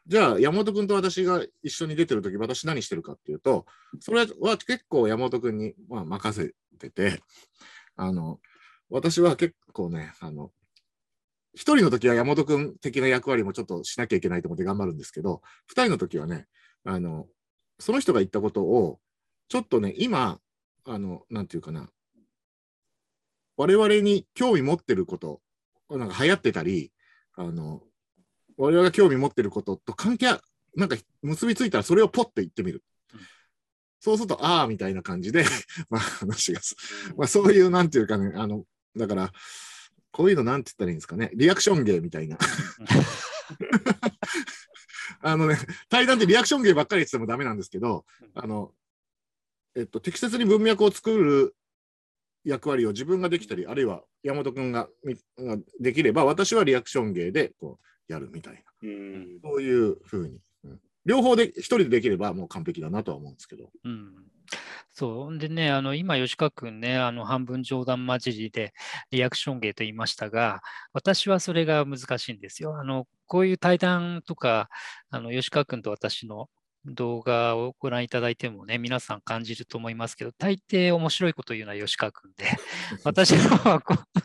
[0.06, 3.64] じゃあ、山本君と私が一緒に出てるとき、私何してるかっていうと、
[4.00, 4.26] それは
[4.58, 7.22] 結構山本君に、まあ、任せてて、
[7.96, 8.38] あの、
[8.90, 10.50] 私は結構ね、あの、
[11.54, 16.48] 一人の時は山本君的な役割もちょっとしなきゃいけないと思って頑張るんですけど、二人の時はね、
[16.84, 17.28] あの、
[17.78, 18.98] その人が言ったことを
[19.48, 20.40] ちょっとね、今、
[20.84, 21.88] あの、なんていうかな、
[23.56, 25.40] 我々に興味持ってること、
[25.90, 26.92] なんか流行ってたり、
[27.34, 27.82] あの、
[28.56, 30.38] 我々が興味持ってることと関係、
[30.76, 32.82] なんか結びついたらそれをポッて言ってみる。
[34.00, 35.44] そうすると、ああ、みたいな感じで、
[35.88, 36.74] まあ話がす、
[37.16, 38.64] まあそういう、なんていうかね、あの、
[38.96, 39.32] だから、
[40.10, 42.36] こういうのなんて言ったらいいんですかね、リアクション芸みたいな。
[45.24, 45.56] あのね、
[45.88, 48.74] 対談ってリアクション芸ばっかり言っててもダメなんですけど、あの、
[49.76, 51.54] えっと、適切に文脈を作る
[52.44, 60.40] 役割を自分ができたり、あるいは山本君がみができれば、私はリアクション芸でこうやるみたいな、うんそういうふうに。
[60.64, 63.70] うん両方で一人でできればもう完璧だなとは思うんですけど。
[63.84, 64.14] うん
[64.94, 65.38] そう。
[65.38, 68.74] でね、あの今、吉川君ね、あの半分冗談交じりで
[69.10, 70.60] リアクション芸と言いましたが、
[70.92, 72.76] 私はそれが難しいんですよ。
[72.78, 74.68] あのこういう対談とか、
[75.10, 76.48] あの吉川君と私の
[76.86, 82.46] 動画をご覧いただいてもね、皆さん感じると思いますけど、大抵面白いこと言うのは吉川君で、
[83.04, 84.20] 私の方はこう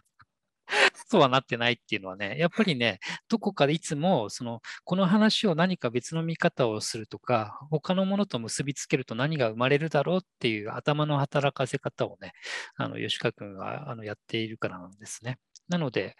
[1.09, 12.33] そうはなってないっていうのはね、やっぱりね、どこかでいつもそのこの話を何か別の見方をするとか、他のものと結びつけると何が生まれるだろうっていう頭の働かせ方をね、
[12.75, 15.37] あの吉川君があのやっているからなんですね。
[15.69, 16.15] なので、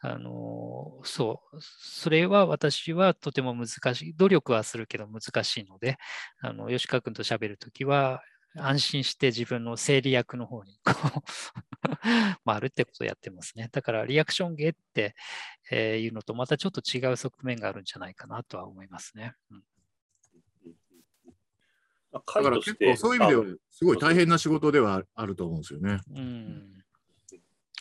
[0.00, 5.98] あのそう、それは私はとても難しい、努力はするけど難しいので、
[6.40, 8.22] あの吉川君と喋るときは、
[8.58, 11.20] 安心して自分の整理役の方にこう
[12.46, 13.68] 回るってことをやってますね。
[13.70, 15.14] だからリアクション芸って、
[15.70, 19.34] えーいうのとまたちょっと違う側面があるんじゃないかなとは思いますね。
[19.50, 19.62] うん
[22.12, 26.00] だから結構そういう意味ではすごい大変な仕事ではあると思うんですよね。
[26.14, 26.84] うん、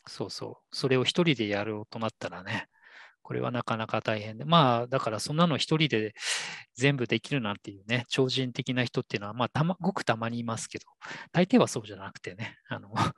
[0.08, 0.76] そうそう。
[0.76, 2.68] それを一人でやろうとなったらね、
[3.22, 4.46] これはなかなか大変で。
[4.46, 6.14] まあ、だからそんなの一人で
[6.76, 10.86] 全部できるなんていうね、超人的な人っていうのは、まあ、たま、ごくたまにいますけど、
[11.32, 12.94] 大抵はそうじゃなくてね、あの、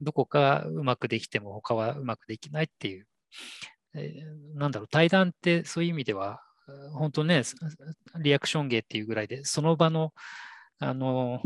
[0.00, 3.06] どこかうまくできても他はうまくできないっていう、
[3.94, 6.40] えーなんだろう、対談ってそういう意味では、
[6.94, 7.42] 本当ね、
[8.22, 10.14] リアクション芸っていうぐらいで、その場の、
[10.78, 11.42] あの、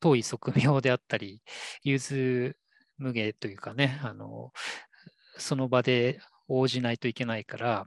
[0.00, 1.40] 遠い側面であったり、
[1.82, 2.56] 融通
[3.02, 4.52] 無芸というかね、あの、
[5.36, 7.86] その場で応じないといけないから、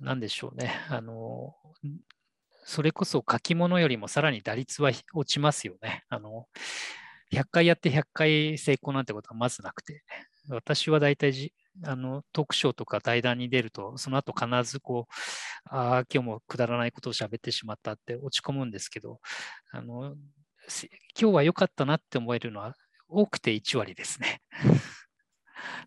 [0.00, 1.54] なんでしょうね、あの、
[2.64, 6.04] それこそ書き物よりもさらに打率は落ちますよね。
[6.08, 6.46] あの、
[7.32, 10.04] 100回やって100回成功なんてことはまずなくて、
[10.48, 11.52] 私は大体じ
[11.84, 15.12] あのトークショーとか対談に出ると、その後必ずこう、
[15.70, 19.20] ああ、今日もくだらないことを喋ってしまったって落ち込むんですけど、
[19.72, 20.14] あの
[21.20, 22.74] 今日は良かったなって思えるのは
[23.08, 24.42] 多くて1割ですね。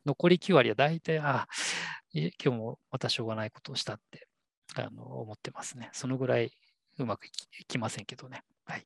[0.05, 1.47] 残り9割は大体、あ
[2.13, 4.27] 今日もまたしょうがないことをしたって
[4.75, 5.89] あの思ってますね。
[5.93, 6.51] そのぐらい
[6.97, 7.31] うまくい
[7.67, 8.43] きませんけどね。
[8.65, 8.86] はい。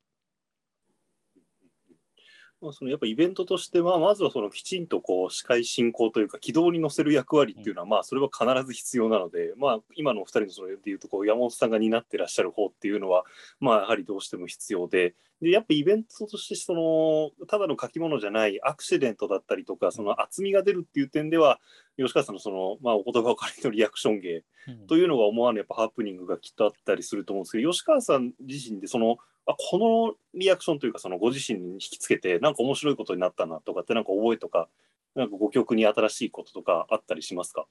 [2.62, 13.24] まあ、そのやっぱイベントとしては、まずはそのきちんとこう司会進行というか、軌道に乗せる役割っていうのは、まあそれは必ず必要なので、まあ、今のお二人のそれでいうとこう、山本さんが担ってらっしゃる方っていうのは、
[13.60, 15.16] まあ、やはりどうしても必要で、
[15.46, 21.60] でやっぱイベントとしてその、ただの書き物じゃないアクシデントだったりとか、その厚みが出るっていう点では、
[21.98, 34.68] 吉川さんのその、まあ、お言葉を借りてのリアクション芸うんというのが思わぬやっぱハプニングがきっとあったりすると思うんですけど、吉川さん自身でその、あこのリアクションというか、そのご自身に引きつけて、なんか面白いことになったなとかって、なんか覚えとか、
[35.14, 37.68] なんかご記憶に新しいこととかあったりしますか？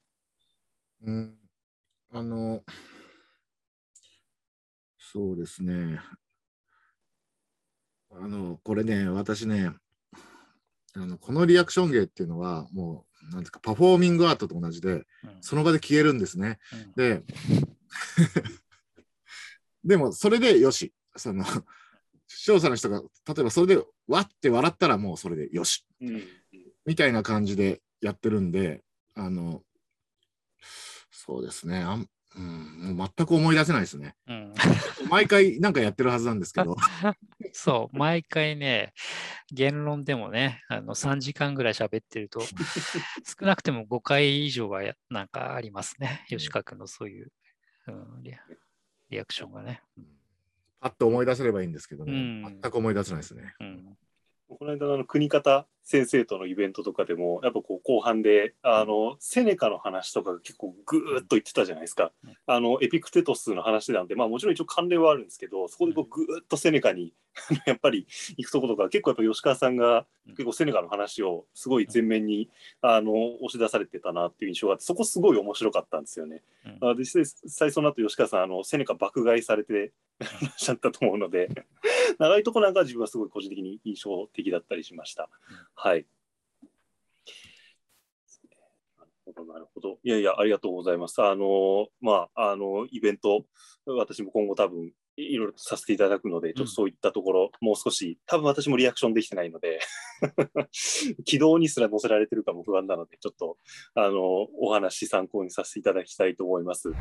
[1.03, 1.35] うん、
[2.13, 2.63] あの、
[4.99, 6.01] そうですね。
[8.21, 9.71] あの、これね、私ね、
[10.97, 15.05] あのこのリアクション芸っていうのは、もう、なんですか、パフォーミングアートと同じで、うん
[15.41, 16.59] その場で消えるんですね。
[16.73, 17.23] うんで、
[19.85, 20.93] でも、それでよし。
[21.17, 21.45] その、
[22.27, 23.07] 視聴者の人が、例
[23.41, 25.87] えばそれで、わって笑ったらもうそれでよし。
[26.01, 26.23] うん
[26.87, 29.63] みたいな感じでやってるんで、あの、
[31.11, 31.79] そうですね。
[31.79, 34.15] あんうん、もう全く思い出せないですね。
[34.29, 34.55] うん
[35.11, 36.77] 毎回なんかやってるはずなんですけど、
[37.53, 38.93] そう、毎回ね、
[39.53, 46.25] 言論でもね、あの3時間ぐらい喋ってると、少なくても5回以上はやなんかありますね。
[46.29, 47.33] 吉川君のそういう、
[47.89, 49.83] うん、リアクションがね。
[50.81, 53.55] パッと思い出せればいいんですけどね、うん全く思い出せないですね。
[53.61, 53.99] うん
[54.55, 62.13] この間の国方先生とのイベントとかでもやっぱこう後半であのセネカの話とかが結構ぐーっと言ってたじゃないですか。
[62.25, 62.37] うん。
[62.47, 67.13] あのエピクテトスの話なんでまあもちろん一応関連はあるんですけどそこでこうぐーっとセネカに
[67.67, 72.49] やっぱり行くところとか結構やっぱ吉川さんが結構セネカの話をすごい前面に
[72.81, 76.43] あの押し出されてたなっていう印象があってそこすごい面白かったんですよね。
[76.65, 81.51] うんあで実際最初の後吉川さんあのセネカ爆買いされて らっしゃったと思うので
[82.19, 85.29] 長いとこなんかは自分はすごい個人的に印象的だったりしました。
[85.75, 86.07] はい。
[88.99, 89.99] なるほど、なるほど。
[90.03, 91.23] いやいや、ありがとうございます。
[91.23, 93.47] あの、まあ、あの、イベント、
[93.87, 99.81] 私も今後多分、いろいろとさせていただくので、ちょっとそういったところ、もう少し、多分私もリアクションできてないので
[101.25, 103.59] 軌道にすら載せられてるかも不安なので、ちょっと、
[103.95, 104.21] あの、
[104.59, 106.93] お話参考にさせていただきたいと思います。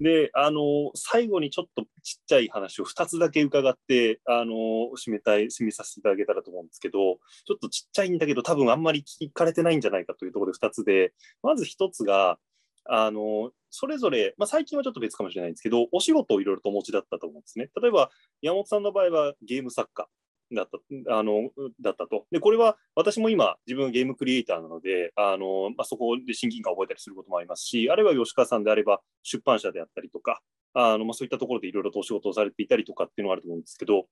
[0.00, 4.54] で、あの、最後にちょっとちっちゃい話を2つだけ伺って、あの、
[4.96, 6.98] 締めたい、締めさせていただけたらと思うんですけど、
[7.46, 12.38] ちょっとちっちゃいんだけど、多分あんまり聞かれてないんじゃないかというところで2つで、まず1つが、
[12.86, 17.68] あの、それぞれ、まあ、最近はちょっと別かもしれないんですけど、お仕事をいろいろとお持ちだったと思うんですね。
[17.80, 18.10] 例えば、
[18.42, 20.08] 山本さんの場合はゲーム作家
[20.52, 20.68] だっ
[21.06, 22.26] たあのだったと。
[22.30, 30.40] で、これは私も今、自分ゲームクリエイターなので、あのまあ、そこで親近感を覚えたりすることもありますし、あるいは吉川さんであれば出版社であったりとか、
[30.74, 34.06] あのまあ、そういったところでいろいろとお仕事をされていたりとかっていうのがあると思うんですけど、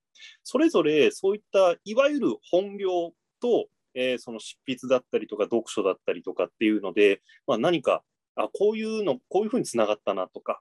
[0.44, 8.02] それぞれそういったいわゆる本業と、えー、その執筆だったりとか読書だったりとかっていうので、まあ、何か
[8.36, 10.60] あこういうの、こういうふうにつながったなとか、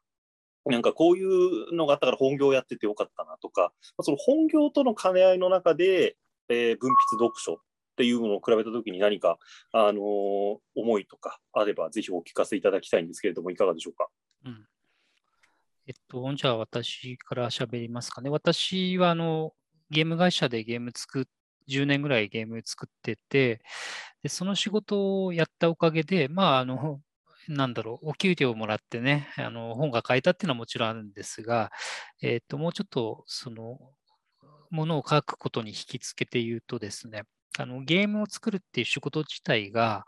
[0.65, 6.17] なんかこういうのがあったから本業やっててよかったなとか、まあその本業との兼ね合いの中で、
[6.49, 7.57] えー、文筆読書っ
[7.97, 9.37] ていうのを比べたときに何か、
[9.71, 14.07] あのー、思いとかあれば、ぜひお聞かせいただきたいんですけれども、いかがでしょうか？
[14.45, 14.65] うん
[15.87, 18.29] えっと、じゃあ私から喋りますかね。
[18.29, 19.53] 私はあの
[19.89, 21.25] ゲーム会社でゲーム作っ
[21.69, 23.61] 10年ぐらいゲーム作ってて、
[24.23, 27.01] でその仕事をやったおかげで、まあ、あの
[27.47, 31.71] なんだろう、お給料をもらってね、あの本が買えたっていうのはもちろんあるんですが、
[32.21, 33.79] えー、ともうちょっとその
[34.69, 37.23] ものを書くことに引きつけて言うとですね、
[37.57, 40.05] あのゲームを作るっていう仕事自体が、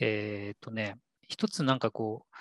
[0.00, 0.96] えっ、ー、とね、
[1.28, 2.34] 一つなんかこう、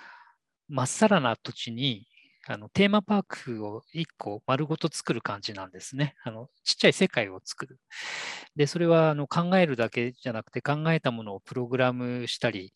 [0.74, 2.08] まっさらな土地に
[2.48, 6.16] あのテーマパークを1個丸ごと作る感じなんですね。
[6.24, 7.80] あのちっちゃい世界を作る。
[8.56, 12.74] で、それはあの考えるだけじゃなくて、考えたものをプログラムしたり、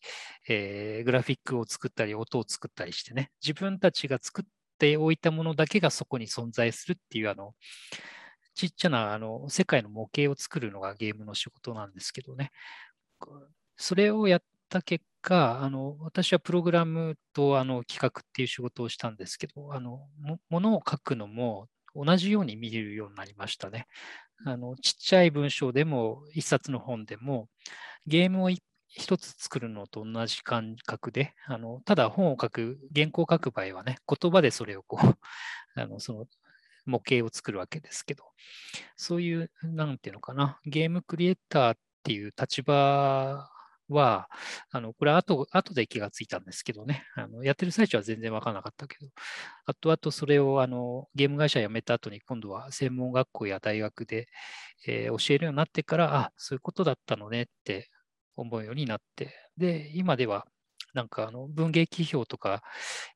[0.48, 4.44] えー、グラフィックを作ったり、音を作ったりしてね、自分たちが作っ
[4.78, 7.54] ておいたものだけがそこに存在するっていう、あの
[8.54, 12.52] ちっちゃなあの世界の模型を作るのがゲームの仕事なんですけどね。
[13.76, 20.00] それをやった結果、あの私はプログラムとあの企画っていう仕事をしたんですけど、あの
[20.48, 23.86] ものを書くのも同じように見れるようになりましたね。
[24.44, 27.48] あのちっちゃい文章でも、一冊の本でも、
[28.06, 28.50] ゲームを
[28.88, 35.18] 一つ作るのと同じ感覚で、あのただ本を書く、原稿を書く場合はね、言葉でそれをこう、
[35.80, 36.26] あのその
[36.84, 38.24] 模型を作るわけですけど、
[38.96, 43.50] そういう、なんていうのかな、ゲームクリエイターっていう立場
[43.88, 44.28] は、
[44.70, 49.08] あのこれは後後で気がついたんですけどね、あのやってる最中は全然分からなかったけど、
[49.66, 54.28] 後々それをあのゲーム会社辞めた後に今度は専門学校や大学で、
[54.86, 57.88] えー、教えるようになってから、あ、そういうことだったのねって
[58.36, 60.46] 思うようになって、で、今では
[60.94, 62.62] なんかあの文芸批評とか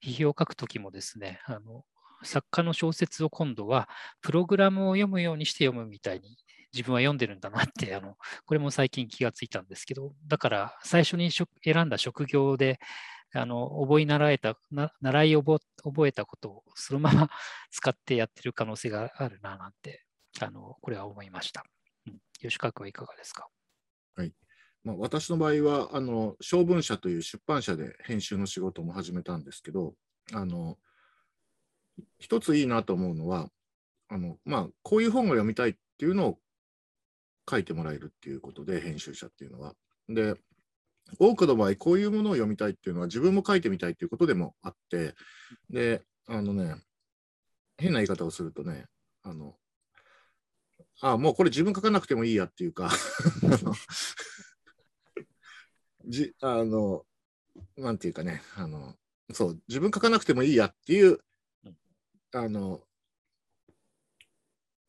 [0.04, 1.84] 批評を書くときもですね、あの
[2.22, 3.88] 作家の小説を今度は
[4.20, 6.36] プログラムを読むようにして読むみたいに
[6.72, 12.78] 自分は読んでるんだなってあの、これも最近気がついたんですけど、だから最初に選んだ職業で
[13.32, 14.56] あの覚え習えた、
[15.00, 15.60] 習い覚
[16.06, 17.30] えたことをそのまま
[17.70, 20.04] 使ってやってる可能性があるななんて、
[20.40, 21.64] あのこれは思いました。
[22.06, 23.48] うん、吉川君はいかがですか？
[24.16, 24.32] はい
[24.82, 29.94] まあ、私の場合はあの小文社という出版社で編集の仕事も始めたんですけど
[30.32, 30.78] あの
[32.18, 33.50] 一ついいなと思うのは
[34.08, 36.38] あの、まあ、こういう本を読みたいっていうのを
[37.48, 39.74] 書いてもらえるっていうことで、編集者っていうのは。
[40.08, 40.34] で、
[41.18, 45.14] 多くの場合、こういうものを読みたいっていうのは、自分も書いてみたいっていうことでもあって、
[45.68, 46.76] で、あのね、
[47.78, 48.86] 変な言い方をするとね、
[49.22, 49.56] あの、
[51.02, 52.90] あもうこれ自分書かなくてもいいやっていうか
[56.06, 57.06] じ、あの、
[57.76, 58.94] なんていうかね、あの、
[59.32, 61.18] そう、自分書かなくてもいいやっていう、
[62.32, 62.82] あの、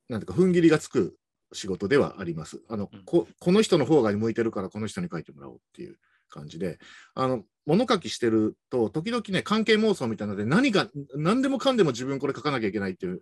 [0.09, 1.17] なんていうか、踏ん切りがつく
[1.53, 2.61] 仕事ではあります。
[2.69, 5.97] あの、うん、ここの人の方が向いてるからこの人に書いてもらおうっていう
[6.29, 6.79] 感じで、
[7.13, 13.21] あの物書きしてると時々ね関係妄想みたいなので何か何でもかんでも自分これ書かなきゃいけないっていう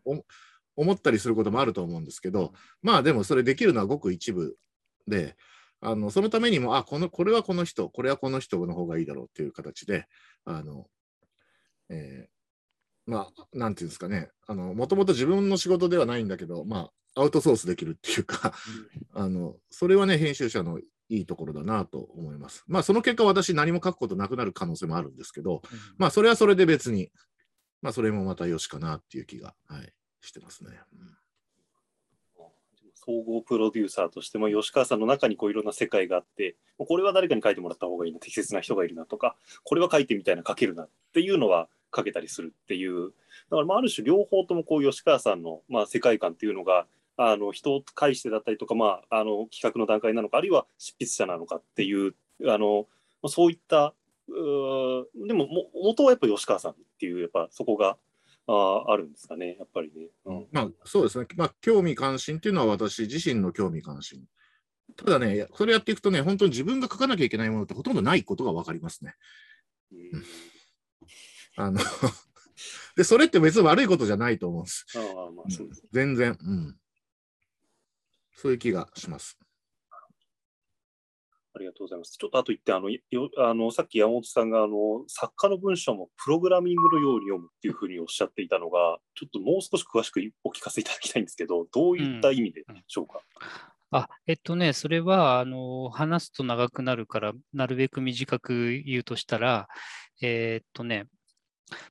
[0.75, 4.55] 思ったりすることもあると思うんですけど、まあでもそれできるのはごく一部
[5.07, 5.36] で、
[5.82, 10.05] あのそのためにもあこのこれはこの人これはこの人の方がいいだろうっていう形で
[10.45, 10.88] あの、
[11.89, 14.30] えー、まあなんていうんですかね。
[14.47, 18.53] もともと自分の仕事ではないんだけどまあアウトソースできるっていうか
[19.14, 22.64] あの、それはね、編集者のいいところだなと思います。
[22.68, 25.62] まあ、その結果、私、何も書くことなくなる可能性もあるんですけど、
[25.97, 27.12] まあ、それはそれで別に、
[27.82, 30.72] まあ、それもまたよしかなっていう気が、はい、してますね。
[30.93, 31.20] うん
[33.10, 43.12] 総合プロデューサーとしても吉川さんの中にこういろんな世界があってこれは誰かに書いてもらった方がいいな適切な人がいるなとかこれは書いてみたいな書けるなっていうのはかけたりするっていう
[43.49, 46.86] だからまあある種両方ともこう吉川さんのまあ世界観っていうのが
[47.22, 52.15] あの人を介してだったりとか、まあ、あの企画の段階なのかあるいは執筆者なのかっていう
[52.47, 52.88] あの
[53.28, 53.93] そういった
[54.30, 57.97] うでもも元はやっぱ吉川さんっていうやっぱそこが
[58.47, 60.07] ああるんですかねやっぱりね。
[60.26, 64.24] うん、まあそうですね、まあ、興味関心っていうのは私自身の興味関心。
[64.95, 69.13] ただね、それやっていくとね、本当に自分が書かなきゃいけないものってほとんどないことが分かりますね。
[69.91, 70.24] うん、
[71.57, 71.80] あの
[72.95, 74.86] で、それって別に悪いことじゃないと思うんです。
[74.95, 74.99] あ
[75.32, 76.78] まあそうです、全然、うん。
[78.41, 79.37] そういう気がします。
[81.53, 82.15] ありがとうございます。
[82.17, 83.01] ちょっとあと言って、あのよ
[83.37, 93.19] あのさっき山本さんがあの作家の文章もプログラミングのように読むっていうふうにおっしゃっていたのが、ちょっともう少し詳しくお聞かせいただきたいんですけど、どういった意味でしょうか？
[93.91, 99.67] うん、あえっとね、それはあの話すと長くなるから、なるべく短く言うとしたら、
[100.21, 101.07] えー、っとね、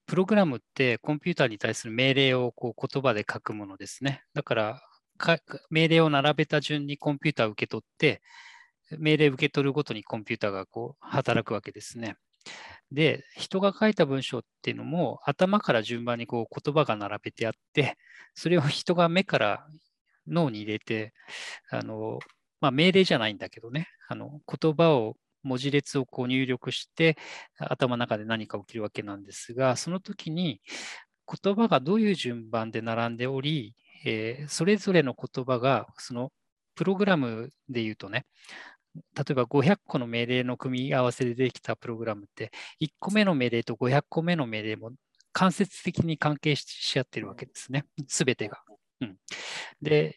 [0.06, 4.22] プログラムってコンピューターに対する命令をこう言葉で書くものですね。
[4.32, 4.82] だから
[5.70, 8.22] 命令を並べた順にコンピューターを受け取って、
[8.98, 12.16] 命令を受け取るごとにコンピューターがこう働くわけですね。
[12.90, 17.98] で、人が書いた文章っていうのも頭から順番にこう言葉が並べてあって、
[18.34, 19.66] それを人が目から
[20.26, 21.12] 脳に入れて、
[21.70, 22.18] あの
[22.60, 27.16] まあ、命令じゃないんだけどね、あの言葉を文字列をこう入力して
[27.58, 30.60] 頭の中で何か起きるわけなんですが、その時に
[31.42, 36.32] 言葉がどういう順番で並んでおり、えー、それぞれの言葉が、その
[36.74, 38.26] プログラムで言うとね、
[39.16, 44.92] 例えば500個の命令の組み合わせでできたプログラムって、1個目の命令と500個目の命令も
[45.32, 48.58] 間接的に関係し合ってるわけですね、すべてが。
[49.00, 49.16] うん、
[49.80, 50.16] で、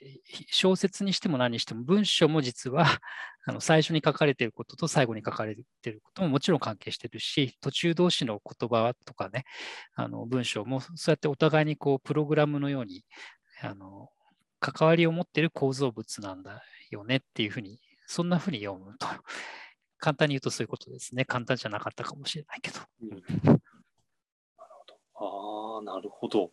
[0.49, 2.85] 小説にしても何にしても文章も実は
[3.45, 9.45] あの最初に書かれていることと最後に書かれていることももちろん関係してるし、途中同士の言葉とかね、
[9.95, 13.03] あの文章もそうやってお互いにこうプログラムのように
[13.63, 14.09] あの
[14.59, 19.07] 関わりを持っている構造物なんだよねっていうふうに、そんなふうに読むと。
[19.97, 21.25] 簡単に言うとそういうことですね。
[21.25, 22.79] 簡単じゃなかったかもしれないけど。
[23.01, 23.61] うん、
[25.15, 26.51] ああ、なるほど。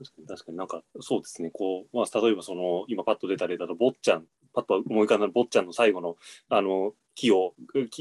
[0.00, 4.24] 確かに確かになんかそうですね、こうまあ、例えばその今パッと出た例だと、坊ちゃん、
[4.54, 6.16] パッと思い浮かんだ坊ちゃんの最後の
[6.48, 7.54] あの木を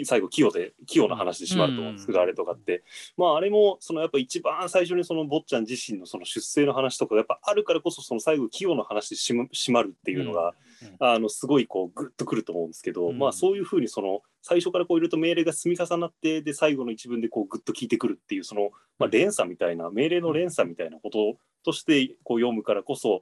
[0.06, 1.96] 最後、清で、清の話で閉まると思うん。
[1.96, 2.84] ですけど、あれとかって、
[3.18, 10.54] まあ、あれも、そのやっぱ一番最初にその坊ちゃん自身のその出生の話とか、やっぱあるからこそ、その最後、清の話で閉まるっていうのが、
[11.00, 23.22] あのすごいこうグッとくると思うんですけど、まあ、そういうふうにその最初からこういると命令が積み重なってで最後の一文でこうグッと聞いてくるっていうその、まあ、連鎖みたいな命令の連鎖みたいなこととしてこう読むからこそ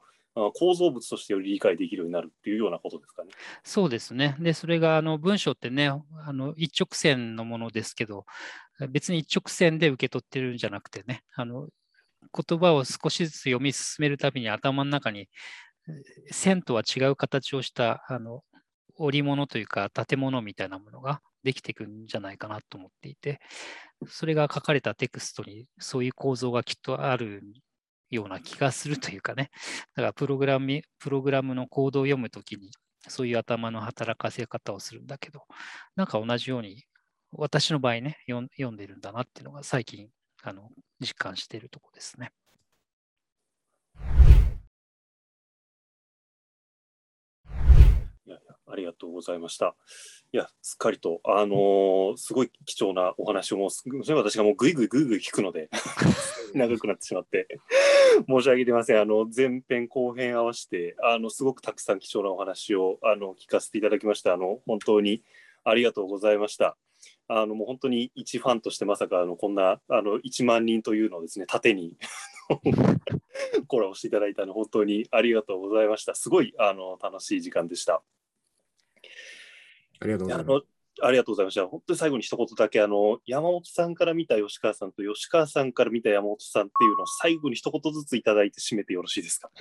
[0.54, 3.32] 構造物としてより理解できるようになるっていうようなことですかね。
[3.64, 4.36] そうですね。
[4.40, 8.26] で、それがあの文章ってね、あの一直線のものですけど、
[8.90, 11.70] 別に一直線で受け取ってるんじゃなくてね、あの
[12.32, 15.28] 言葉を少しずつ読み進めるたびに頭の中に
[16.30, 18.44] 線とは違う形をしたあの
[18.98, 23.40] 織物というか建物みたいなものができていくんじゃないかなと思っていて、
[24.08, 27.42] それが書かれたテクストにそういう構造がきっとある
[28.10, 29.52] ような気がするというかね、
[29.96, 32.72] だからプログラムプログラムのコードを読むときに、
[33.08, 35.44] そういう頭の働かせ方をするんだけど、
[35.96, 36.84] なんか同じように、
[37.32, 40.10] 私の場合ね、読んでるんだなっていうのが最近
[40.44, 42.32] あの実感しているところですね。
[48.70, 49.76] ありがとうございました。
[50.34, 53.70] いや、すっかりと、あのー、すごい貴重なお話をもう、
[54.16, 55.70] 私がもうぐいぐいぐいぐい聞くので
[56.54, 57.48] 長くなってしまって、
[58.28, 59.02] 申し訳ありません。
[59.02, 64.34] あの、前編後編合わせて、あの、すごくたくさん貴重なお話を、あの、聞かせていただきました。
[64.34, 65.24] あの、本当に
[65.64, 66.78] ありがとうございました。
[67.30, 71.98] あの、もう本当に一ファンとしてまさか、あの、こんな、あの、1万人というのをですね、縦に
[73.68, 76.16] コラボしていただいたの、本当にありがとうございました。
[76.16, 78.02] すごい、あの、楽しい時間でした。
[80.00, 80.66] ありがとうございます。
[81.00, 81.68] ありがとうございました。
[81.68, 89.52] 本当に最後に一言だけ、あの、山本さんから見た吉川さんと吉川さんから見た山本さんっていうのを最後に一言ずついただいて締めてよろしいですか？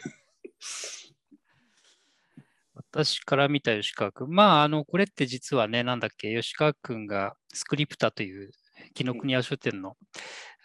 [2.74, 4.30] 私から見た吉川君。
[4.30, 8.50] まあ、あの、これって実はね、なんだっけ、吉川君がスクリプタという
[8.94, 9.96] 紀ノ国屋書店の、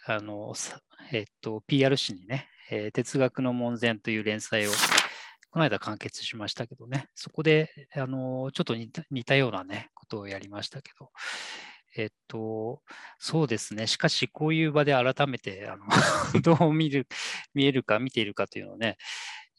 [0.06, 0.54] あの、
[1.12, 4.70] えっと、PR 誌にね、えー、哲学の門前という連載を
[5.52, 11.10] この間完結しましたけどね、そこで、あの、ちょっと似たようなね、ことをやりましたけど、
[11.94, 12.80] えっと、
[13.18, 13.86] そうですね。
[13.86, 15.84] しかし、こういう場で改めて、あの
[16.40, 17.06] どう見る、
[17.52, 18.96] 見えるか、見ているかというのをね、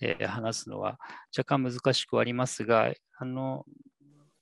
[0.01, 0.99] えー、話すのは
[1.37, 3.63] 若干難しくありますが、あの、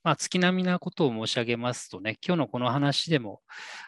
[0.03, 3.41] まあ、月並みなことを申し上げますとね、今日のこの話でも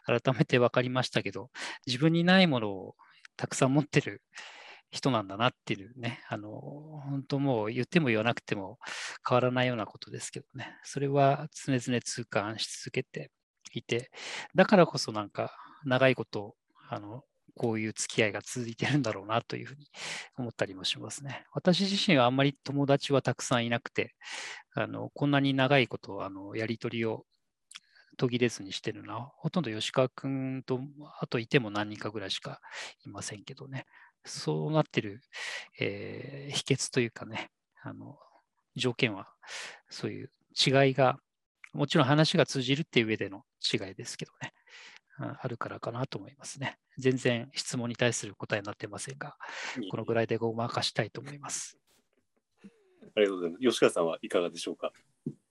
[0.05, 1.49] 改めて分かりましたけど、
[1.87, 2.95] 自分にないものを
[3.37, 4.21] たくさん持ってる
[4.93, 8.77] 人なんだなっていうね、あの、本当もう言っても言わなくても
[9.27, 13.31] 変わらないようなことですけどね、それは常々痛感し続けて
[13.73, 14.11] いて、
[14.53, 15.51] だからこそなんか
[15.83, 16.55] 長いこと、
[16.89, 17.23] あの、
[17.55, 19.87] こういう付き合いが続いてるんだろうなというふうに
[20.37, 21.45] 思ったりもしますね。
[21.53, 24.13] 私自身はあんまり友達はたくさんいなくて、
[24.75, 27.25] あのこんなに長いことあのやり取りを
[28.17, 30.79] 途切れずにしてるのは、ほとんど吉川君と、
[31.19, 32.59] あといても何人かぐらいしか
[33.05, 33.85] いませんけどね。
[34.25, 35.21] そうなってる、
[35.79, 37.49] えー、秘訣というかね、
[37.81, 38.17] あの
[38.75, 39.27] 条件は、
[39.89, 41.17] そういう違いが、
[41.73, 44.53] もちろん話が通じるっていう上での違いですけどね、
[45.17, 46.77] あるからかなと思いますね。
[46.97, 49.35] 全然質問に対する答えになってませんが、
[49.89, 51.77] このぐらいでごまかしたいと思います。
[53.15, 53.61] ありがとうございます。
[53.61, 54.91] 吉川さんはいかがでしょうか？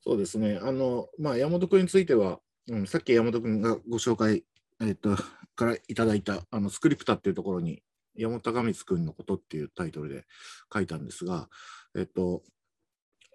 [0.05, 0.59] そうですね。
[0.61, 4.45] あの、まあ、山本君については、うん、さっき山本君がご紹介、
[4.81, 5.17] えっ、と、
[5.55, 7.83] からいただいた、あの、スクリプタっていうところに、
[8.17, 10.25] 山本隆光君のことっていうタイトルで
[10.73, 11.49] 書いたんですが、
[11.97, 12.43] えっと、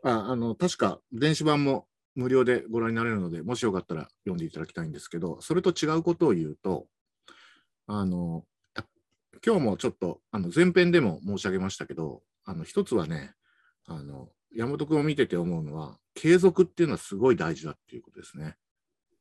[0.03, 6.87] ああの、確か電子版も無料でご覧になれるので、もしよかったら読んでいただきたいんですけど、それと違うことを言うと、
[7.87, 8.43] あの、
[9.45, 13.33] 今日もちょっとあの前編でも申し上げましたけど、あの一つはね、
[13.85, 18.55] あの山本君を見てて思うのは、継続っていうのはすごい大事だっていうことですね。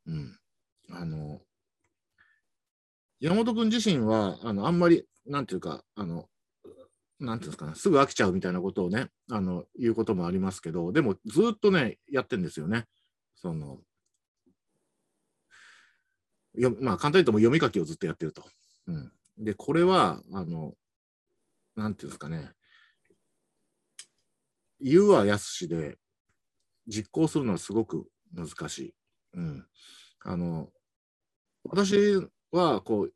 [0.07, 0.39] うん。
[0.91, 1.41] あの、
[3.21, 6.29] 山本君自身は、あのあんまり、なんていうか、あの、
[7.19, 12.87] なんていうんですかね、すぐ飽きちゃうみたいなことをね、あの、言うこともありますけど、でもずっとね、やってんですよね。
[13.35, 13.79] その、
[16.55, 18.45] よまあ、簡単に言うとも読み書きをずっとやってると。
[18.87, 20.75] うん、で、これは、あの、
[21.75, 22.51] なんていうんですかね、
[24.81, 25.97] 言うはやすしで、
[26.87, 28.95] 実行するのはすごく難しい。
[29.35, 29.67] うん。
[30.21, 30.71] あの、
[31.65, 31.97] 私
[32.57, 33.13] は、こう、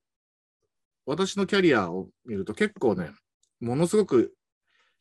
[1.07, 3.11] 私のキャリアを見ると結構ね、
[3.61, 4.35] ものすごく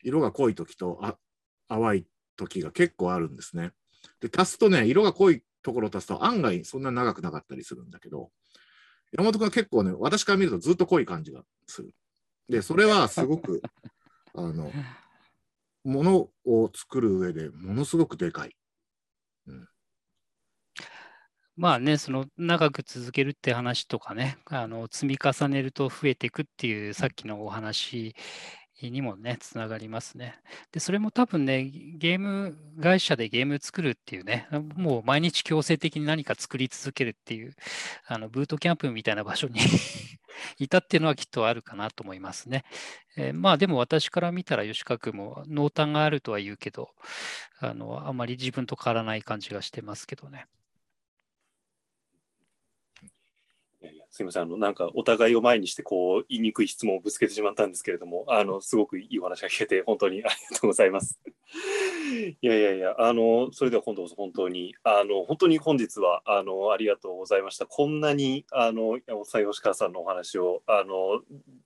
[0.01, 1.17] 色が濃い時とあ
[1.67, 3.71] 淡い時が結構あるんですね。
[4.21, 8.31] で、足すとね、色が濃いところを足すと案外そんな長くなかったりするんだけど、
[9.11, 11.93] 山本君は結構ね、私から見るとずっと濃い感じがする。
[12.47, 13.61] で、それはすごく、
[14.33, 14.71] あの、
[15.83, 18.55] ものを作る上でものすごくでかい。
[19.47, 19.67] うん、
[21.59, 28.15] まあね、その長く続けるって話とかね、あの積み重ねると増えていくっていうさっきのお話
[28.81, 30.39] にもね、つながりますね。
[30.71, 34.47] で、それも多分ね、ゲーム会社でゲーム作るっていうね、
[34.77, 37.53] もう毎日強制的に何か作り続けるっていう、
[38.07, 39.59] あのブートキャンプみたいな場所に
[40.59, 42.63] いたっていうのはきっとあるかなと思いますね。
[43.17, 46.91] えー、まあでも私から見たら吉川君も濃淡があるとは言うけど、
[47.59, 50.45] あのあまり自分と変わらない感じがしてますけどね。
[54.11, 61.19] すみません、あの、なんかお互いを前にして、こう、言いにくい質問をぶつけてしまったんですけれども、あの、すごくいいお話が聞けて、本当にありがとうございます。
[62.09, 67.65] いやいやいや、あの、それでは今度こそ本当に、あの、本当に本日は、あの、ありがとうございました。
[67.65, 71.21] こんなに、あの、山本さん、吉川さんのお話を、あの、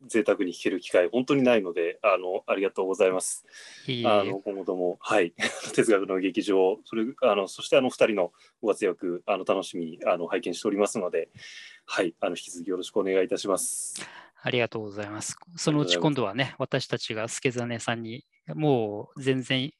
[0.07, 3.45] 贅沢に聞ける機会、本当にないので、あの、ありがとうございます。
[3.87, 5.33] いいあの、今後とも、はい、
[5.73, 11.29] 哲学の劇場、それ、あの、そしてあの、二人のご活躍、あの、楽しみに、あの、拝見しておりますので、
[11.85, 14.07] はい、あの、引き続きよろしくお願いいたします。
[14.45, 15.37] ありがとうございます。
[15.55, 19.71] そのうち今度はね、私たちが助真さんに、もう全然、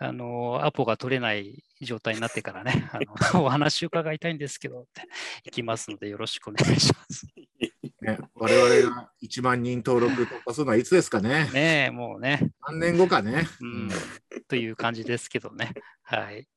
[0.00, 2.98] あの、アポが取れない状態になってからね、 あ
[3.34, 5.02] のお話伺いたいんですけど、って
[5.44, 7.26] 行きますので、よろしくお願いします。
[8.02, 11.48] ね、我々が1万人登録突破するのはいつですかね。
[11.52, 12.50] ねもうね。
[12.66, 13.46] 何年後かね。
[13.60, 13.90] うん、
[14.48, 15.74] という感じですけどね。
[16.02, 16.48] はい。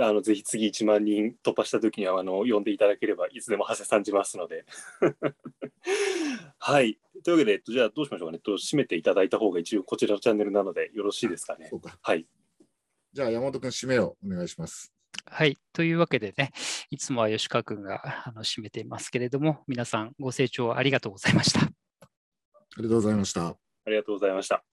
[0.00, 4.64] あのぜひ次1万人突破した時にはあの呼んでいただければいつでも長谷さんじますので。
[6.58, 6.98] はい。
[7.22, 8.38] というわけで、じゃあどうしましょうかね。
[8.38, 11.70] と締めていただいた方が一応こちらのチャンネルなのでよろしいですかね。
[11.70, 12.26] かはい。
[13.12, 14.92] じゃあ山本君締めをお願いします。
[15.26, 15.58] はい。
[15.72, 16.52] というわけでね、
[16.90, 21.60] いつもは吉川君があの締めていますけれども、皆さんご清聴ありがとうございました。
[21.60, 21.68] あ
[22.78, 23.46] りがとうございました。
[23.46, 23.56] あ
[23.86, 24.64] りがとうございました。